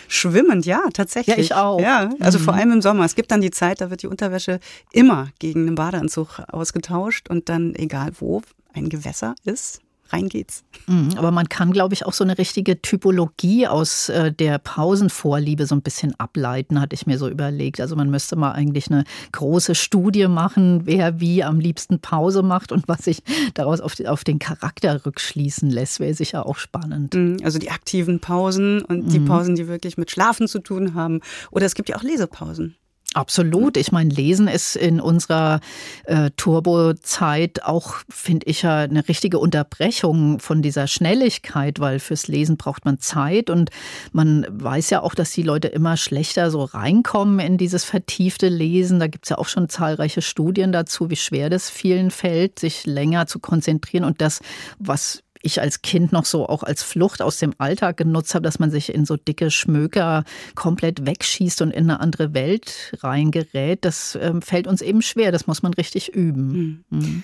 Schwimmend, 0.08 0.66
ja, 0.66 0.82
tatsächlich. 0.92 1.36
Ja, 1.38 1.42
ich 1.44 1.54
auch. 1.54 1.80
Ja, 1.80 2.10
also 2.20 2.40
mhm. 2.40 2.44
vor 2.44 2.56
allem 2.56 2.72
im 2.72 2.82
Sommer. 2.82 3.06
Es 3.06 3.14
gibt 3.14 3.30
dann 3.30 3.42
die 3.42 3.52
Zeit, 3.52 3.80
da 3.80 3.92
wird 3.92 4.02
die 4.02 4.08
Unterwäsche 4.08 4.60
immer 4.92 5.30
gegen 5.38 5.68
einen 5.68 5.76
Badeanzug 5.76 6.40
ausgetauscht 6.48 7.30
und 7.30 7.48
dann, 7.48 7.76
egal 7.76 8.12
wo, 8.20 8.42
ein 8.74 8.90
Gewässer 8.90 9.36
ist, 9.44 9.82
rein 10.10 10.30
geht's. 10.30 10.64
Mhm, 10.88 11.12
aber 11.18 11.32
man 11.32 11.50
kann, 11.50 11.72
glaube 11.72 11.94
ich, 11.94 12.06
auch 12.06 12.14
so 12.14 12.24
eine 12.24 12.38
richtige 12.38 12.82
Typologie 12.82 13.68
aus 13.68 14.10
äh, 14.10 14.32
der 14.32 14.60
Pausenvorliebe 14.60 15.66
so 15.66 15.76
ein 15.76 15.82
bisschen 15.82 16.14
ableiten, 16.20 16.80
hatte 16.80 16.94
ich 16.94 17.08
mir 17.08 17.18
so 17.18 17.28
überlegt. 17.30 17.80
Also 17.82 17.96
man 17.96 18.10
müsste 18.10 18.36
mal 18.36 18.52
eigentlich 18.52 18.92
eine 18.92 19.04
große 19.32 19.76
Studie 19.76 20.28
machen, 20.28 20.86
wer 20.86 21.20
wie 21.20 21.44
am 21.44 21.60
liebsten 21.60 22.00
Pause 22.00 22.44
macht 22.44 22.72
und 22.72 22.88
was 22.88 23.06
sich 23.06 23.24
daraus 23.54 23.82
auf, 23.82 24.24
den 24.24 24.40
Charakter 24.40 25.06
rückschließen 25.06 25.70
lässt, 25.70 26.00
wäre 26.00 26.14
sicher 26.14 26.46
auch 26.46 26.58
spannend. 26.58 27.14
Mhm, 27.14 27.38
also 27.44 27.60
die 27.60 27.72
aktiven 27.72 28.20
Pausen 28.20 28.82
und 28.82 29.12
die 29.12 29.20
mhm. 29.20 29.26
Pausen, 29.26 29.56
die 29.56 29.68
wirklich 29.68 29.98
mit 29.98 30.12
Schlafen 30.12 30.48
zu 30.48 30.60
tun 30.60 30.94
haben. 30.94 31.22
Oder 31.52 31.66
es 31.66 31.76
gibt 31.76 31.90
ja 31.90 31.98
auch 31.98 32.04
Lesepausen. 32.04 32.76
Absolut. 33.16 33.78
Ich 33.78 33.94
meine, 33.94 34.14
Lesen 34.14 34.50
ist 34.50 34.76
in 34.76 35.00
unserer 35.00 35.62
äh, 36.04 36.32
Turbo-Zeit 36.36 37.64
auch, 37.64 37.94
finde 38.10 38.46
ich 38.48 38.64
ja, 38.64 38.80
eine 38.80 39.08
richtige 39.08 39.40
Unterbrechung 39.40 40.42
von 40.42 40.62
dieser 40.62 40.88
Schnelligkeit, 40.88 41.80
weil 41.80 42.00
fürs 42.00 42.28
Lesen 42.28 42.58
braucht 42.58 42.84
man 42.84 43.00
Zeit 43.00 43.50
und 43.50 43.70
man 44.12 44.46
weiß 44.50 44.90
ja 44.90 45.02
auch, 45.02 45.16
dass 45.16 45.32
die 45.32 45.44
Leute 45.44 45.70
immer 45.70 45.96
schlechter 45.96 46.52
so 46.52 46.66
reinkommen 46.66 47.40
in 47.40 47.58
dieses 47.58 47.86
vertiefte 47.86 48.50
Lesen. 48.50 49.00
Da 49.00 49.08
gibt 49.08 49.28
es 49.28 49.30
ja 49.30 49.38
auch 49.38 49.48
schon 49.48 49.70
zahlreiche 49.70 50.22
Studien 50.22 50.74
dazu, 50.74 51.10
wie 51.10 51.16
schwer 51.16 51.50
das 51.50 51.70
vielen 51.70 52.12
fällt, 52.12 52.60
sich 52.60 52.86
länger 52.86 53.28
zu 53.28 53.40
konzentrieren 53.40 54.04
und 54.04 54.20
das, 54.20 54.42
was 54.78 55.24
ich 55.46 55.62
als 55.62 55.82
Kind 55.82 56.12
noch 56.12 56.26
so 56.26 56.48
auch 56.48 56.64
als 56.64 56.84
Flucht 56.84 57.22
aus 57.22 57.38
dem 57.38 57.54
Alltag 57.58 57.98
genutzt 57.98 58.36
habe, 58.36 58.44
dass 58.44 58.60
man 58.60 58.72
sich 58.72 58.94
in 58.94 59.06
so 59.06 59.16
dicke 59.16 59.52
Schmöker 59.52 60.24
komplett 60.56 61.06
wegschießt 61.06 61.62
und 61.62 61.72
in 61.72 61.90
eine 61.90 62.00
andere 62.00 62.34
Welt 62.34 62.96
reingerät, 63.02 63.86
das 63.86 64.18
ähm, 64.22 64.42
fällt 64.42 64.68
uns 64.68 64.82
eben 64.82 65.02
schwer. 65.02 65.32
Das 65.32 65.48
muss 65.48 65.64
man 65.64 65.74
richtig 65.74 66.14
üben. 66.14 66.84
Mhm. 66.90 67.00
Mhm. 67.00 67.24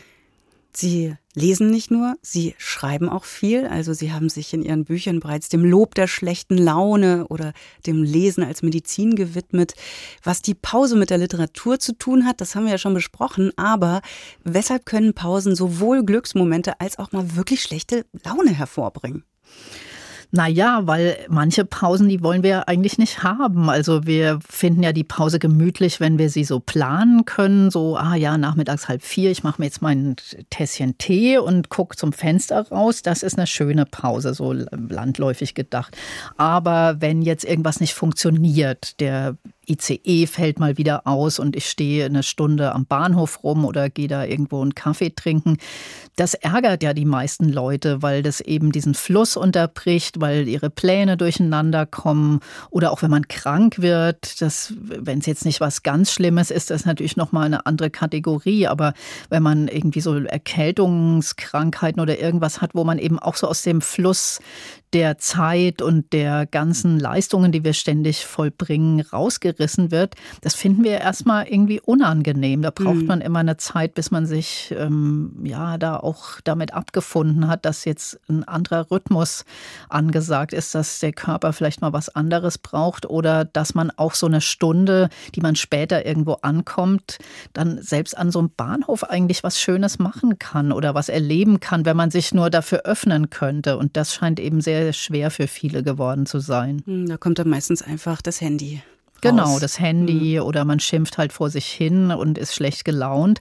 Sie 0.73 1.15
lesen 1.33 1.69
nicht 1.69 1.91
nur, 1.91 2.15
sie 2.21 2.55
schreiben 2.57 3.09
auch 3.09 3.23
viel. 3.23 3.65
Also 3.65 3.93
sie 3.93 4.11
haben 4.11 4.29
sich 4.29 4.53
in 4.53 4.61
ihren 4.61 4.85
Büchern 4.85 5.19
bereits 5.19 5.49
dem 5.49 5.63
Lob 5.63 5.95
der 5.95 6.07
schlechten 6.07 6.57
Laune 6.57 7.27
oder 7.27 7.53
dem 7.85 8.03
Lesen 8.03 8.43
als 8.43 8.61
Medizin 8.61 9.15
gewidmet. 9.15 9.73
Was 10.23 10.41
die 10.41 10.53
Pause 10.55 10.95
mit 10.95 11.09
der 11.09 11.17
Literatur 11.17 11.79
zu 11.79 11.93
tun 11.97 12.25
hat, 12.25 12.41
das 12.41 12.55
haben 12.55 12.65
wir 12.65 12.71
ja 12.71 12.77
schon 12.77 12.93
besprochen. 12.93 13.51
Aber 13.57 14.01
weshalb 14.43 14.85
können 14.85 15.13
Pausen 15.13 15.55
sowohl 15.55 16.03
Glücksmomente 16.03 16.79
als 16.79 16.99
auch 16.99 17.11
mal 17.11 17.35
wirklich 17.35 17.61
schlechte 17.61 18.05
Laune 18.23 18.51
hervorbringen? 18.51 19.23
Naja, 20.33 20.81
weil 20.85 21.17
manche 21.27 21.65
Pausen, 21.65 22.07
die 22.07 22.23
wollen 22.23 22.41
wir 22.41 22.69
eigentlich 22.69 22.97
nicht 22.97 23.21
haben. 23.21 23.69
Also 23.69 24.05
wir 24.05 24.39
finden 24.47 24.81
ja 24.81 24.93
die 24.93 25.03
Pause 25.03 25.39
gemütlich, 25.39 25.99
wenn 25.99 26.17
wir 26.17 26.29
sie 26.29 26.45
so 26.45 26.61
planen 26.61 27.25
können. 27.25 27.69
So, 27.69 27.97
ah 27.97 28.15
ja, 28.15 28.37
nachmittags 28.37 28.87
halb 28.87 29.01
vier, 29.01 29.29
ich 29.29 29.43
mache 29.43 29.61
mir 29.61 29.65
jetzt 29.65 29.81
mein 29.81 30.15
Tässchen 30.49 30.97
Tee 30.97 31.37
und 31.37 31.67
gucke 31.67 31.97
zum 31.97 32.13
Fenster 32.13 32.65
raus. 32.69 33.01
Das 33.01 33.23
ist 33.23 33.37
eine 33.37 33.45
schöne 33.47 33.85
Pause, 33.85 34.33
so 34.33 34.53
landläufig 34.53 35.53
gedacht. 35.53 35.97
Aber 36.37 37.01
wenn 37.01 37.21
jetzt 37.21 37.43
irgendwas 37.43 37.81
nicht 37.81 37.93
funktioniert, 37.93 38.99
der 39.01 39.35
ICE 39.67 40.27
fällt 40.27 40.59
mal 40.59 40.77
wieder 40.77 41.05
aus 41.05 41.39
und 41.39 41.55
ich 41.55 41.69
stehe 41.69 42.05
eine 42.05 42.23
Stunde 42.23 42.73
am 42.73 42.85
Bahnhof 42.85 43.43
rum 43.43 43.63
oder 43.63 43.89
gehe 43.89 44.07
da 44.07 44.25
irgendwo 44.25 44.61
einen 44.61 44.75
Kaffee 44.75 45.11
trinken. 45.11 45.57
Das 46.15 46.33
ärgert 46.33 46.83
ja 46.83 46.93
die 46.93 47.05
meisten 47.05 47.47
Leute, 47.47 48.01
weil 48.01 48.23
das 48.23 48.41
eben 48.41 48.71
diesen 48.71 48.95
Fluss 48.95 49.37
unterbricht, 49.37 50.19
weil 50.19 50.47
ihre 50.47 50.69
Pläne 50.69 51.15
durcheinander 51.15 51.85
kommen 51.85 52.39
oder 52.69 52.91
auch 52.91 53.01
wenn 53.01 53.11
man 53.11 53.27
krank 53.27 53.81
wird, 53.81 54.41
das, 54.41 54.73
wenn 54.77 55.19
es 55.19 55.25
jetzt 55.25 55.45
nicht 55.45 55.61
was 55.61 55.83
ganz 55.83 56.11
Schlimmes 56.11 56.51
ist, 56.51 56.69
das 56.69 56.81
ist 56.81 56.87
natürlich 56.87 57.15
nochmal 57.15 57.45
eine 57.45 57.65
andere 57.65 57.91
Kategorie, 57.91 58.67
aber 58.67 58.93
wenn 59.29 59.43
man 59.43 59.67
irgendwie 59.67 60.01
so 60.01 60.17
Erkältungskrankheiten 60.17 62.01
oder 62.01 62.19
irgendwas 62.19 62.61
hat, 62.61 62.71
wo 62.73 62.83
man 62.83 62.97
eben 62.97 63.19
auch 63.19 63.35
so 63.35 63.47
aus 63.47 63.61
dem 63.61 63.81
Fluss 63.81 64.39
der 64.93 65.17
Zeit 65.17 65.81
und 65.81 66.11
der 66.11 66.45
ganzen 66.45 66.99
Leistungen, 66.99 67.51
die 67.51 67.63
wir 67.63 67.73
ständig 67.73 68.25
vollbringen, 68.25 68.99
rausgerissen 69.01 69.89
wird, 69.89 70.15
das 70.41 70.53
finden 70.53 70.83
wir 70.83 70.99
erstmal 70.99 71.47
irgendwie 71.47 71.79
unangenehm. 71.79 72.61
Da 72.61 72.71
braucht 72.71 72.95
mhm. 72.95 73.05
man 73.05 73.21
immer 73.21 73.39
eine 73.39 73.57
Zeit, 73.57 73.93
bis 73.93 74.11
man 74.11 74.25
sich 74.25 74.73
ähm, 74.77 75.33
ja 75.43 75.77
da 75.77 75.97
auch 75.97 76.41
damit 76.43 76.73
abgefunden 76.73 77.47
hat, 77.47 77.65
dass 77.65 77.85
jetzt 77.85 78.19
ein 78.27 78.43
anderer 78.43 78.91
Rhythmus 78.91 79.45
angesagt 79.87 80.51
ist, 80.51 80.75
dass 80.75 80.99
der 80.99 81.13
Körper 81.13 81.53
vielleicht 81.53 81.81
mal 81.81 81.93
was 81.93 82.09
anderes 82.09 82.57
braucht 82.57 83.05
oder 83.05 83.45
dass 83.45 83.73
man 83.73 83.91
auch 83.91 84.13
so 84.13 84.25
eine 84.27 84.41
Stunde, 84.41 85.09
die 85.35 85.41
man 85.41 85.55
später 85.55 86.05
irgendwo 86.05 86.33
ankommt, 86.41 87.17
dann 87.53 87.81
selbst 87.81 88.17
an 88.17 88.31
so 88.31 88.39
einem 88.39 88.51
Bahnhof 88.55 89.05
eigentlich 89.05 89.43
was 89.43 89.59
Schönes 89.59 89.99
machen 89.99 90.37
kann 90.37 90.73
oder 90.73 90.95
was 90.95 91.07
erleben 91.07 91.61
kann, 91.61 91.85
wenn 91.85 91.95
man 91.97 92.11
sich 92.11 92.33
nur 92.33 92.49
dafür 92.49 92.81
öffnen 92.83 93.29
könnte. 93.29 93.77
Und 93.77 93.95
das 93.95 94.13
scheint 94.13 94.39
eben 94.39 94.59
sehr 94.59 94.80
sehr 94.83 94.93
schwer 94.93 95.31
für 95.31 95.47
viele 95.47 95.83
geworden 95.83 96.25
zu 96.25 96.39
sein. 96.39 96.81
Hm, 96.85 97.07
da 97.07 97.17
kommt 97.17 97.39
dann 97.39 97.49
meistens 97.49 97.81
einfach 97.81 98.21
das 98.21 98.41
Handy. 98.41 98.81
Genau, 99.21 99.59
das 99.59 99.79
Handy 99.79 100.39
mhm. 100.39 100.45
oder 100.47 100.65
man 100.65 100.79
schimpft 100.79 101.19
halt 101.19 101.31
vor 101.31 101.51
sich 101.51 101.67
hin 101.67 102.11
und 102.11 102.39
ist 102.39 102.55
schlecht 102.55 102.85
gelaunt. 102.85 103.39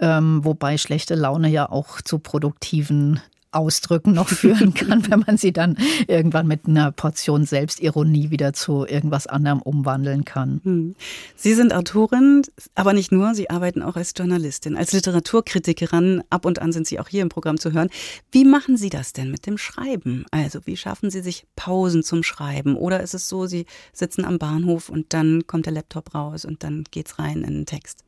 Ähm, 0.00 0.44
wobei 0.44 0.78
schlechte 0.78 1.14
Laune 1.14 1.48
ja 1.48 1.70
auch 1.70 2.00
zu 2.00 2.18
produktiven 2.18 3.20
Ausdrücken 3.52 4.12
noch 4.12 4.28
führen 4.42 4.74
kann, 4.74 5.08
wenn 5.10 5.20
man 5.20 5.36
sie 5.36 5.52
dann 5.52 5.76
irgendwann 6.08 6.46
mit 6.46 6.66
einer 6.66 6.92
Portion 6.92 7.44
Selbstironie 7.44 8.30
wieder 8.30 8.52
zu 8.52 8.86
irgendwas 8.86 9.26
anderem 9.26 9.62
umwandeln 9.62 10.24
kann. 10.24 10.60
Hm. 10.64 10.94
Sie 11.36 11.54
sind 11.54 11.72
Autorin, 11.72 12.42
aber 12.74 12.92
nicht 12.92 13.12
nur, 13.12 13.34
Sie 13.34 13.50
arbeiten 13.50 13.82
auch 13.82 13.96
als 13.96 14.12
Journalistin, 14.16 14.76
als 14.76 14.92
Literaturkritikerin. 14.92 16.22
Ab 16.30 16.44
und 16.44 16.60
an 16.60 16.72
sind 16.72 16.86
Sie 16.86 16.98
auch 16.98 17.08
hier 17.08 17.22
im 17.22 17.28
Programm 17.28 17.58
zu 17.58 17.72
hören. 17.72 17.90
Wie 18.30 18.44
machen 18.44 18.76
Sie 18.76 18.90
das 18.90 19.12
denn 19.12 19.30
mit 19.30 19.46
dem 19.46 19.58
Schreiben? 19.58 20.24
Also 20.30 20.60
wie 20.64 20.76
schaffen 20.76 21.10
Sie 21.10 21.20
sich 21.20 21.46
Pausen 21.56 22.02
zum 22.02 22.22
Schreiben? 22.22 22.76
Oder 22.76 23.00
ist 23.02 23.14
es 23.14 23.28
so, 23.28 23.46
Sie 23.46 23.66
sitzen 23.92 24.24
am 24.24 24.38
Bahnhof 24.38 24.88
und 24.88 25.12
dann 25.12 25.46
kommt 25.46 25.66
der 25.66 25.72
Laptop 25.72 26.14
raus 26.14 26.44
und 26.44 26.62
dann 26.62 26.84
geht's 26.90 27.18
rein 27.18 27.42
in 27.42 27.54
den 27.54 27.66
Text? 27.66 28.04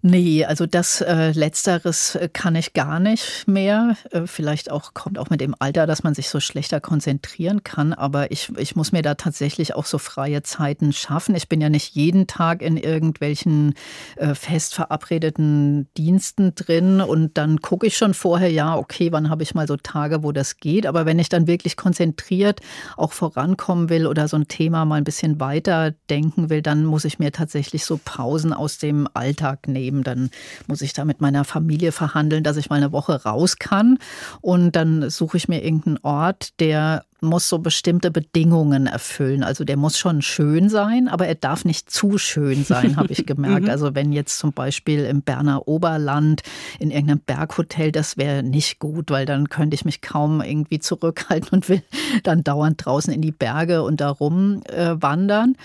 Nee, 0.00 0.44
also 0.44 0.66
das 0.66 1.00
äh, 1.00 1.32
Letzteres 1.32 2.14
äh, 2.14 2.28
kann 2.32 2.54
ich 2.54 2.72
gar 2.72 3.00
nicht 3.00 3.48
mehr. 3.48 3.96
Äh, 4.12 4.26
vielleicht 4.26 4.70
auch 4.70 4.94
kommt 4.94 5.18
auch 5.18 5.28
mit 5.28 5.40
dem 5.40 5.56
Alter, 5.58 5.88
dass 5.88 6.04
man 6.04 6.14
sich 6.14 6.28
so 6.28 6.38
schlechter 6.38 6.80
konzentrieren 6.80 7.64
kann. 7.64 7.92
Aber 7.92 8.30
ich, 8.30 8.52
ich 8.58 8.76
muss 8.76 8.92
mir 8.92 9.02
da 9.02 9.16
tatsächlich 9.16 9.74
auch 9.74 9.86
so 9.86 9.98
freie 9.98 10.44
Zeiten 10.44 10.92
schaffen. 10.92 11.34
Ich 11.34 11.48
bin 11.48 11.60
ja 11.60 11.68
nicht 11.68 11.96
jeden 11.96 12.28
Tag 12.28 12.62
in 12.62 12.76
irgendwelchen 12.76 13.74
äh, 14.16 14.36
fest 14.36 14.76
verabredeten 14.76 15.88
Diensten 15.96 16.54
drin 16.54 17.00
und 17.00 17.36
dann 17.36 17.60
gucke 17.60 17.88
ich 17.88 17.96
schon 17.96 18.14
vorher, 18.14 18.52
ja, 18.52 18.76
okay, 18.76 19.10
wann 19.10 19.30
habe 19.30 19.42
ich 19.42 19.56
mal 19.56 19.66
so 19.66 19.76
Tage, 19.76 20.22
wo 20.22 20.30
das 20.30 20.58
geht. 20.58 20.86
Aber 20.86 21.06
wenn 21.06 21.18
ich 21.18 21.28
dann 21.28 21.48
wirklich 21.48 21.76
konzentriert 21.76 22.60
auch 22.96 23.12
vorankommen 23.12 23.88
will 23.88 24.06
oder 24.06 24.28
so 24.28 24.36
ein 24.36 24.46
Thema 24.46 24.84
mal 24.84 24.96
ein 24.96 25.04
bisschen 25.04 25.40
weiter 25.40 25.90
denken 26.08 26.50
will, 26.50 26.62
dann 26.62 26.84
muss 26.84 27.04
ich 27.04 27.18
mir 27.18 27.32
tatsächlich 27.32 27.84
so 27.84 27.98
Pausen 28.04 28.52
aus 28.52 28.78
dem 28.78 29.08
Alltag 29.12 29.66
nehmen 29.66 29.87
eben 29.88 30.04
dann 30.04 30.30
muss 30.68 30.82
ich 30.82 30.92
da 30.92 31.04
mit 31.04 31.20
meiner 31.20 31.44
Familie 31.44 31.90
verhandeln, 31.90 32.44
dass 32.44 32.56
ich 32.56 32.70
mal 32.70 32.76
eine 32.76 32.92
Woche 32.92 33.24
raus 33.24 33.56
kann. 33.58 33.98
Und 34.40 34.76
dann 34.76 35.10
suche 35.10 35.36
ich 35.38 35.48
mir 35.48 35.64
irgendeinen 35.64 35.98
Ort, 36.02 36.60
der 36.60 37.04
muss 37.20 37.48
so 37.48 37.58
bestimmte 37.58 38.10
Bedingungen 38.10 38.86
erfüllen. 38.86 39.42
Also 39.42 39.64
der 39.64 39.76
muss 39.76 39.98
schon 39.98 40.22
schön 40.22 40.68
sein, 40.68 41.08
aber 41.08 41.26
er 41.26 41.34
darf 41.34 41.64
nicht 41.64 41.90
zu 41.90 42.16
schön 42.16 42.64
sein, 42.64 42.96
habe 42.96 43.12
ich 43.12 43.26
gemerkt. 43.26 43.64
Mhm. 43.64 43.70
Also 43.70 43.94
wenn 43.94 44.12
jetzt 44.12 44.38
zum 44.38 44.52
Beispiel 44.52 45.04
im 45.04 45.22
Berner 45.22 45.66
Oberland 45.66 46.42
in 46.78 46.90
irgendeinem 46.90 47.20
Berghotel, 47.20 47.90
das 47.90 48.16
wäre 48.16 48.42
nicht 48.42 48.78
gut, 48.78 49.10
weil 49.10 49.26
dann 49.26 49.48
könnte 49.48 49.74
ich 49.74 49.84
mich 49.84 50.00
kaum 50.00 50.40
irgendwie 50.40 50.78
zurückhalten 50.78 51.48
und 51.50 51.68
will 51.68 51.82
dann 52.22 52.44
dauernd 52.44 52.84
draußen 52.84 53.12
in 53.12 53.22
die 53.22 53.32
Berge 53.32 53.82
und 53.82 54.00
da 54.00 54.10
rum 54.10 54.62
äh, 54.68 54.94
wandern. 55.00 55.56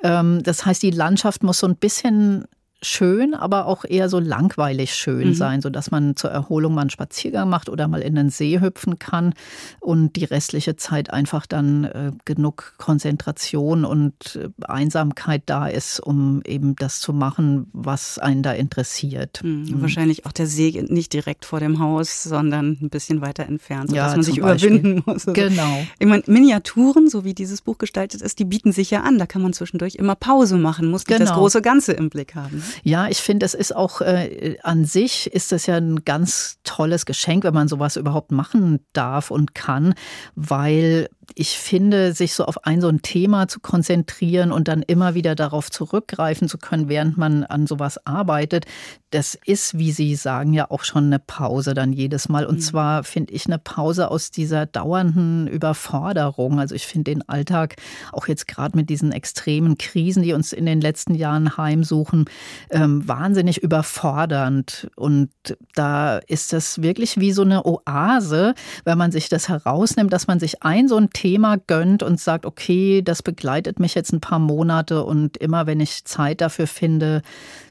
Das 0.00 0.64
heißt, 0.64 0.80
die 0.84 0.92
Landschaft 0.92 1.42
muss 1.42 1.58
so 1.58 1.66
ein 1.66 1.74
bisschen 1.74 2.44
schön, 2.80 3.34
aber 3.34 3.66
auch 3.66 3.84
eher 3.84 4.08
so 4.08 4.18
langweilig 4.20 4.94
schön 4.94 5.28
mhm. 5.28 5.34
sein, 5.34 5.60
sodass 5.60 5.90
man 5.90 6.16
zur 6.16 6.30
Erholung 6.30 6.74
mal 6.74 6.82
einen 6.82 6.90
Spaziergang 6.90 7.48
macht 7.48 7.68
oder 7.68 7.88
mal 7.88 8.00
in 8.00 8.14
den 8.14 8.30
See 8.30 8.60
hüpfen 8.60 8.98
kann 8.98 9.34
und 9.80 10.14
die 10.16 10.24
restliche 10.24 10.76
Zeit 10.76 11.12
einfach 11.12 11.46
dann 11.46 11.84
äh, 11.84 12.12
genug 12.24 12.74
Konzentration 12.78 13.84
und 13.84 14.36
äh, 14.36 14.48
Einsamkeit 14.64 15.42
da 15.46 15.66
ist, 15.66 15.98
um 15.98 16.40
eben 16.44 16.76
das 16.76 17.00
zu 17.00 17.12
machen, 17.12 17.68
was 17.72 18.18
einen 18.18 18.42
da 18.42 18.52
interessiert. 18.52 19.40
Mhm. 19.42 19.64
Mhm. 19.64 19.82
Wahrscheinlich 19.82 20.26
auch 20.26 20.32
der 20.32 20.46
See 20.46 20.84
nicht 20.88 21.12
direkt 21.12 21.44
vor 21.44 21.60
dem 21.60 21.80
Haus, 21.80 22.22
sondern 22.22 22.78
ein 22.80 22.90
bisschen 22.90 23.20
weiter 23.20 23.46
entfernt, 23.46 23.90
sodass 23.90 24.10
ja, 24.10 24.16
man 24.16 24.22
sich 24.22 24.40
Beispiel. 24.40 24.76
überwinden 24.76 25.02
muss. 25.10 25.26
Genau. 25.26 25.84
Ich 25.98 26.06
meine, 26.06 26.22
Miniaturen, 26.26 27.08
so 27.08 27.24
wie 27.24 27.34
dieses 27.34 27.62
Buch 27.62 27.78
gestaltet 27.78 28.22
ist, 28.22 28.38
die 28.38 28.44
bieten 28.44 28.70
sich 28.72 28.90
ja 28.90 29.02
an. 29.02 29.18
Da 29.18 29.26
kann 29.26 29.42
man 29.42 29.52
zwischendurch 29.52 29.96
immer 29.96 30.14
Pause 30.14 30.56
machen, 30.58 30.90
muss 30.90 31.06
nicht 31.06 31.18
genau. 31.18 31.30
das 31.30 31.36
große 31.36 31.62
Ganze 31.62 31.92
im 31.92 32.10
Blick 32.10 32.34
haben. 32.34 32.62
Ja, 32.82 33.08
ich 33.08 33.18
finde, 33.18 33.46
es 33.46 33.54
ist 33.54 33.74
auch 33.74 34.00
äh, 34.00 34.56
an 34.62 34.84
sich 34.84 35.32
ist 35.32 35.52
es 35.52 35.66
ja 35.66 35.76
ein 35.76 36.04
ganz 36.04 36.58
tolles 36.64 37.06
Geschenk, 37.06 37.44
wenn 37.44 37.54
man 37.54 37.68
sowas 37.68 37.96
überhaupt 37.96 38.32
machen 38.32 38.80
darf 38.92 39.30
und 39.30 39.54
kann, 39.54 39.94
weil 40.34 41.08
ich 41.34 41.58
finde, 41.58 42.14
sich 42.14 42.34
so 42.34 42.44
auf 42.44 42.64
ein 42.64 42.80
so 42.80 42.88
ein 42.88 43.02
Thema 43.02 43.48
zu 43.48 43.60
konzentrieren 43.60 44.50
und 44.52 44.68
dann 44.68 44.82
immer 44.82 45.14
wieder 45.14 45.34
darauf 45.34 45.70
zurückgreifen 45.70 46.48
zu 46.48 46.58
können, 46.58 46.88
während 46.88 47.16
man 47.18 47.44
an 47.44 47.66
sowas 47.66 48.04
arbeitet, 48.06 48.66
das 49.10 49.38
ist, 49.46 49.78
wie 49.78 49.90
Sie 49.90 50.14
sagen, 50.16 50.52
ja 50.52 50.70
auch 50.70 50.84
schon 50.84 51.06
eine 51.06 51.18
Pause 51.18 51.72
dann 51.72 51.92
jedes 51.92 52.28
Mal. 52.28 52.44
Und 52.44 52.56
mhm. 52.56 52.60
zwar 52.60 53.04
finde 53.04 53.32
ich 53.32 53.46
eine 53.46 53.58
Pause 53.58 54.10
aus 54.10 54.30
dieser 54.30 54.66
dauernden 54.66 55.48
Überforderung. 55.48 56.60
Also 56.60 56.74
ich 56.74 56.86
finde 56.86 57.12
den 57.12 57.28
Alltag 57.28 57.76
auch 58.12 58.28
jetzt 58.28 58.48
gerade 58.48 58.76
mit 58.76 58.90
diesen 58.90 59.12
extremen 59.12 59.78
Krisen, 59.78 60.22
die 60.22 60.34
uns 60.34 60.52
in 60.52 60.66
den 60.66 60.80
letzten 60.80 61.14
Jahren 61.14 61.56
heimsuchen, 61.56 62.26
ähm, 62.70 63.06
wahnsinnig 63.08 63.62
überfordernd. 63.62 64.90
Und 64.96 65.30
da 65.74 66.18
ist 66.18 66.52
das 66.52 66.82
wirklich 66.82 67.18
wie 67.18 67.32
so 67.32 67.42
eine 67.42 67.64
Oase, 67.64 68.54
wenn 68.84 68.98
man 68.98 69.10
sich 69.10 69.30
das 69.30 69.48
herausnimmt, 69.48 70.12
dass 70.12 70.26
man 70.26 70.38
sich 70.38 70.62
ein 70.62 70.86
so 70.86 70.96
ein 70.96 71.08
Thema 71.18 71.56
gönnt 71.66 72.04
und 72.04 72.20
sagt, 72.20 72.46
okay, 72.46 73.02
das 73.02 73.24
begleitet 73.24 73.80
mich 73.80 73.96
jetzt 73.96 74.12
ein 74.12 74.20
paar 74.20 74.38
Monate 74.38 75.02
und 75.02 75.36
immer 75.36 75.66
wenn 75.66 75.80
ich 75.80 76.04
Zeit 76.04 76.40
dafür 76.40 76.68
finde, 76.68 77.22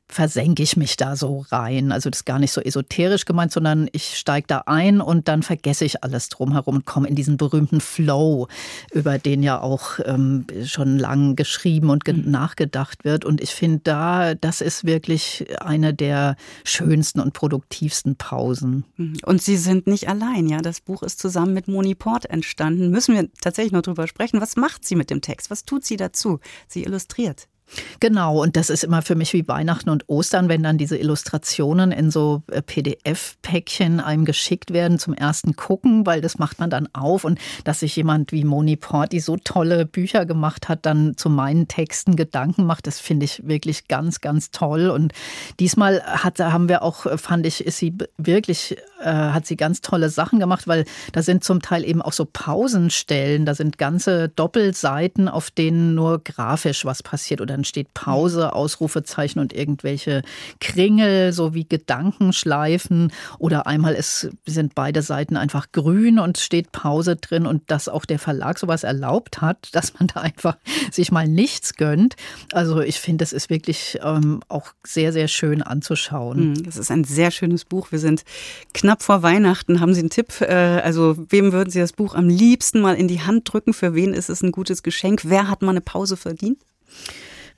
versenke 0.09 0.63
ich 0.63 0.77
mich 0.77 0.95
da 0.95 1.15
so 1.15 1.45
rein. 1.49 1.91
Also 1.91 2.09
das 2.09 2.19
ist 2.19 2.25
gar 2.25 2.39
nicht 2.39 2.53
so 2.53 2.61
esoterisch 2.61 3.25
gemeint, 3.25 3.51
sondern 3.51 3.89
ich 3.91 4.17
steige 4.17 4.47
da 4.47 4.63
ein 4.65 5.01
und 5.01 5.27
dann 5.27 5.43
vergesse 5.43 5.83
ich 5.85 6.03
alles 6.03 6.29
drumherum 6.29 6.77
und 6.77 6.85
komme 6.85 7.07
in 7.09 7.15
diesen 7.15 7.37
berühmten 7.37 7.81
Flow, 7.81 8.47
über 8.93 9.19
den 9.19 9.43
ja 9.43 9.59
auch 9.59 9.99
ähm, 10.05 10.45
schon 10.65 10.97
lang 10.97 11.35
geschrieben 11.35 11.89
und 11.89 12.05
ge 12.05 12.13
mhm. 12.13 12.31
nachgedacht 12.31 13.03
wird. 13.03 13.25
Und 13.25 13.41
ich 13.41 13.51
finde 13.51 13.81
da, 13.83 14.33
das 14.33 14.61
ist 14.61 14.85
wirklich 14.85 15.45
eine 15.59 15.93
der 15.93 16.37
schönsten 16.63 17.19
und 17.19 17.33
produktivsten 17.33 18.15
Pausen. 18.15 18.85
Mhm. 18.95 19.17
Und 19.25 19.41
Sie 19.41 19.57
sind 19.57 19.87
nicht 19.87 20.07
allein, 20.07 20.47
ja. 20.47 20.61
Das 20.61 20.79
Buch 20.79 21.03
ist 21.03 21.19
zusammen 21.19 21.53
mit 21.53 21.67
Moni 21.67 21.95
Port 21.95 22.25
entstanden. 22.25 22.91
Müssen 22.91 23.15
wir 23.15 23.29
tatsächlich 23.41 23.73
noch 23.73 23.81
drüber 23.81 24.07
sprechen. 24.07 24.39
Was 24.39 24.55
macht 24.55 24.85
sie 24.85 24.95
mit 24.95 25.09
dem 25.09 25.21
Text? 25.21 25.49
Was 25.49 25.63
tut 25.63 25.85
sie 25.85 25.97
dazu? 25.97 26.39
Sie 26.67 26.83
illustriert. 26.83 27.47
Genau, 27.99 28.41
und 28.41 28.55
das 28.55 28.69
ist 28.69 28.83
immer 28.83 29.01
für 29.01 29.15
mich 29.15 29.33
wie 29.33 29.47
Weihnachten 29.47 29.89
und 29.89 30.07
Ostern, 30.07 30.49
wenn 30.49 30.63
dann 30.63 30.77
diese 30.77 30.97
Illustrationen 30.97 31.91
in 31.91 32.11
so 32.11 32.43
äh, 32.51 32.61
PDF-Päckchen 32.61 33.99
einem 33.99 34.25
geschickt 34.25 34.71
werden 34.71 34.99
zum 34.99 35.13
ersten 35.13 35.55
Gucken, 35.55 36.05
weil 36.05 36.21
das 36.21 36.39
macht 36.39 36.59
man 36.59 36.69
dann 36.69 36.87
auf 36.93 37.23
und 37.23 37.39
dass 37.63 37.81
sich 37.81 37.95
jemand 37.95 38.31
wie 38.31 38.43
Moni 38.43 38.75
Port, 38.75 39.11
die 39.11 39.19
so 39.19 39.37
tolle 39.37 39.85
Bücher 39.85 40.25
gemacht 40.25 40.69
hat, 40.69 40.85
dann 40.85 41.17
zu 41.17 41.29
meinen 41.29 41.67
Texten 41.67 42.15
Gedanken 42.15 42.65
macht, 42.65 42.87
das 42.87 42.99
finde 42.99 43.25
ich 43.25 43.47
wirklich 43.47 43.87
ganz, 43.87 44.21
ganz 44.21 44.51
toll. 44.51 44.89
Und 44.89 45.13
diesmal 45.59 46.01
hat, 46.03 46.39
haben 46.39 46.69
wir 46.69 46.83
auch, 46.83 47.05
fand 47.19 47.45
ich, 47.45 47.65
ist 47.65 47.77
sie 47.77 47.97
wirklich, 48.17 48.77
äh, 48.99 49.05
hat 49.05 49.45
sie 49.45 49.57
ganz 49.57 49.81
tolle 49.81 50.09
Sachen 50.09 50.39
gemacht, 50.39 50.67
weil 50.67 50.85
da 51.11 51.21
sind 51.21 51.43
zum 51.43 51.61
Teil 51.61 51.83
eben 51.83 52.01
auch 52.01 52.13
so 52.13 52.25
Pausenstellen, 52.25 53.45
da 53.45 53.53
sind 53.53 53.77
ganze 53.77 54.29
Doppelseiten, 54.29 55.27
auf 55.27 55.51
denen 55.51 55.95
nur 55.95 56.23
grafisch 56.23 56.85
was 56.85 57.03
passiert 57.03 57.41
oder 57.41 57.53
dann 57.53 57.63
steht 57.63 57.93
Pause, 57.93 58.53
Ausrufezeichen 58.53 59.39
und 59.39 59.53
irgendwelche 59.53 60.21
Kringel, 60.59 61.33
so 61.33 61.53
wie 61.53 61.67
Gedankenschleifen. 61.67 63.11
Oder 63.39 63.67
einmal 63.67 63.93
ist, 63.93 64.29
sind 64.45 64.75
beide 64.75 65.01
Seiten 65.01 65.37
einfach 65.37 65.71
grün 65.71 66.19
und 66.19 66.37
steht 66.37 66.71
Pause 66.71 67.15
drin 67.15 67.45
und 67.45 67.69
dass 67.69 67.89
auch 67.89 68.05
der 68.05 68.19
Verlag 68.19 68.59
sowas 68.59 68.83
erlaubt 68.83 69.41
hat, 69.41 69.69
dass 69.73 69.93
man 69.99 70.07
da 70.07 70.21
einfach 70.21 70.57
sich 70.91 71.11
mal 71.11 71.27
nichts 71.27 71.75
gönnt. 71.75 72.15
Also 72.51 72.81
ich 72.81 72.99
finde, 72.99 73.23
es 73.23 73.33
ist 73.33 73.49
wirklich 73.49 73.99
ähm, 74.01 74.41
auch 74.47 74.71
sehr, 74.83 75.13
sehr 75.13 75.27
schön 75.27 75.61
anzuschauen. 75.61 76.55
Hm, 76.55 76.63
das 76.63 76.77
ist 76.77 76.91
ein 76.91 77.03
sehr 77.03 77.31
schönes 77.31 77.65
Buch. 77.65 77.91
Wir 77.91 77.99
sind 77.99 78.23
knapp 78.73 78.86
vor 79.03 79.23
Weihnachten. 79.23 79.79
Haben 79.79 79.93
Sie 79.93 79.99
einen 79.99 80.09
Tipp? 80.09 80.41
Äh, 80.41 80.53
also 80.53 81.15
wem 81.29 81.51
würden 81.51 81.69
Sie 81.69 81.79
das 81.79 81.93
Buch 81.93 82.15
am 82.15 82.29
liebsten 82.29 82.79
mal 82.79 82.95
in 82.95 83.07
die 83.07 83.21
Hand 83.21 83.51
drücken? 83.51 83.73
Für 83.73 83.93
wen 83.93 84.13
ist 84.13 84.29
es 84.29 84.41
ein 84.41 84.51
gutes 84.51 84.83
Geschenk? 84.83 85.21
Wer 85.25 85.49
hat 85.49 85.61
mal 85.61 85.71
eine 85.71 85.81
Pause 85.81 86.17
verdient? 86.17 86.59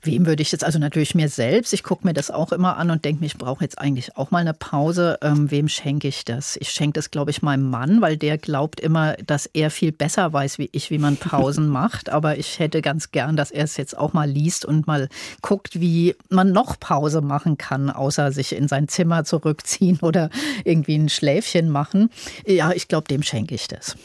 Wem 0.02 0.24
würde 0.24 0.40
ich 0.40 0.50
jetzt, 0.50 0.64
also 0.64 0.78
natürlich 0.78 1.14
mir 1.14 1.28
selbst, 1.28 1.74
ich 1.74 1.82
gucke 1.82 2.06
mir 2.06 2.14
das 2.14 2.30
auch 2.30 2.52
immer 2.52 2.78
an 2.78 2.90
und 2.90 3.04
denke 3.04 3.20
mir, 3.20 3.26
ich 3.26 3.36
brauche 3.36 3.62
jetzt 3.62 3.78
eigentlich 3.78 4.16
auch 4.16 4.30
mal 4.30 4.38
eine 4.38 4.54
Pause. 4.54 5.18
Ähm, 5.20 5.50
wem 5.50 5.68
schenke 5.68 6.08
ich 6.08 6.24
das? 6.24 6.56
Ich 6.56 6.70
schenke 6.70 6.94
das, 6.94 7.10
glaube 7.10 7.30
ich, 7.30 7.42
meinem 7.42 7.68
Mann, 7.68 8.00
weil 8.00 8.16
der 8.16 8.38
glaubt 8.38 8.80
immer, 8.80 9.14
dass 9.26 9.44
er 9.46 9.70
viel 9.70 9.92
besser 9.92 10.32
weiß 10.32 10.58
wie 10.58 10.70
ich, 10.72 10.90
wie 10.90 10.98
man 10.98 11.18
Pausen 11.18 11.68
macht. 11.80 12.08
Aber 12.08 12.38
ich 12.38 12.58
hätte 12.58 12.80
ganz 12.80 13.10
gern, 13.10 13.36
dass 13.36 13.50
er 13.50 13.64
es 13.64 13.76
jetzt 13.76 13.96
auch 13.96 14.14
mal 14.14 14.28
liest 14.28 14.64
und 14.64 14.86
mal 14.86 15.10
guckt, 15.42 15.80
wie 15.80 16.16
man 16.30 16.50
noch 16.52 16.80
Pause 16.80 17.20
machen 17.20 17.58
kann, 17.58 17.90
außer 17.90 18.32
sich 18.32 18.56
in 18.56 18.68
sein 18.68 18.88
Zimmer 18.88 19.24
zurückziehen 19.24 19.98
oder 20.02 20.30
irgendwie 20.64 20.96
ein 20.96 21.10
Schläfchen 21.10 21.68
machen. 21.68 22.10
Ja, 22.46 22.72
ich 22.72 22.88
glaube, 22.88 23.08
dem 23.08 23.22
schenke 23.22 23.54
ich 23.54 23.68
das. 23.68 23.96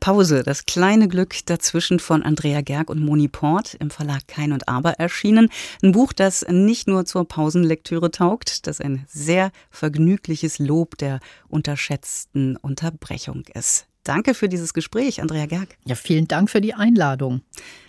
Pause, 0.00 0.42
das 0.42 0.66
kleine 0.66 1.08
Glück 1.08 1.34
dazwischen 1.46 1.98
von 2.00 2.22
Andrea 2.22 2.60
Gerg 2.60 2.90
und 2.90 3.00
Moni 3.00 3.28
Port 3.28 3.74
im 3.74 3.90
Verlag 3.90 4.28
Kein 4.28 4.52
und 4.52 4.68
Aber 4.68 4.92
erschienen. 4.92 5.48
Ein 5.82 5.92
Buch, 5.92 6.12
das 6.12 6.44
nicht 6.48 6.88
nur 6.88 7.04
zur 7.04 7.26
Pausenlektüre 7.26 8.10
taugt, 8.10 8.66
das 8.66 8.80
ein 8.80 9.04
sehr 9.08 9.50
vergnügliches 9.70 10.58
Lob 10.58 10.98
der 10.98 11.20
unterschätzten 11.48 12.56
Unterbrechung 12.56 13.44
ist. 13.54 13.86
Danke 14.04 14.34
für 14.34 14.48
dieses 14.48 14.72
Gespräch, 14.72 15.20
Andrea 15.20 15.46
Gerg. 15.46 15.76
Ja, 15.84 15.96
vielen 15.96 16.28
Dank 16.28 16.48
für 16.48 16.60
die 16.60 16.74
Einladung. 16.74 17.40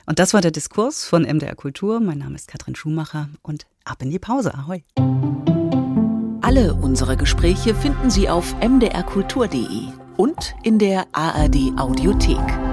Und 0.07 0.17
das 0.17 0.33
war 0.33 0.41
der 0.41 0.51
Diskurs 0.51 1.05
von 1.05 1.23
MDR 1.23 1.55
Kultur. 1.55 1.99
Mein 1.99 2.17
Name 2.17 2.35
ist 2.35 2.47
Katrin 2.47 2.75
Schumacher 2.75 3.29
und 3.43 3.67
ab 3.83 4.01
in 4.01 4.09
die 4.09 4.17
Pause. 4.17 4.53
Ahoi. 4.55 4.83
Alle 6.41 6.73
unsere 6.73 7.17
Gespräche 7.17 7.75
finden 7.75 8.09
Sie 8.09 8.29
auf 8.29 8.55
mdrkultur.de 8.61 10.06
und 10.17 10.55
in 10.63 10.79
der 10.79 11.05
ARD 11.13 11.71
Audiothek. 11.77 12.66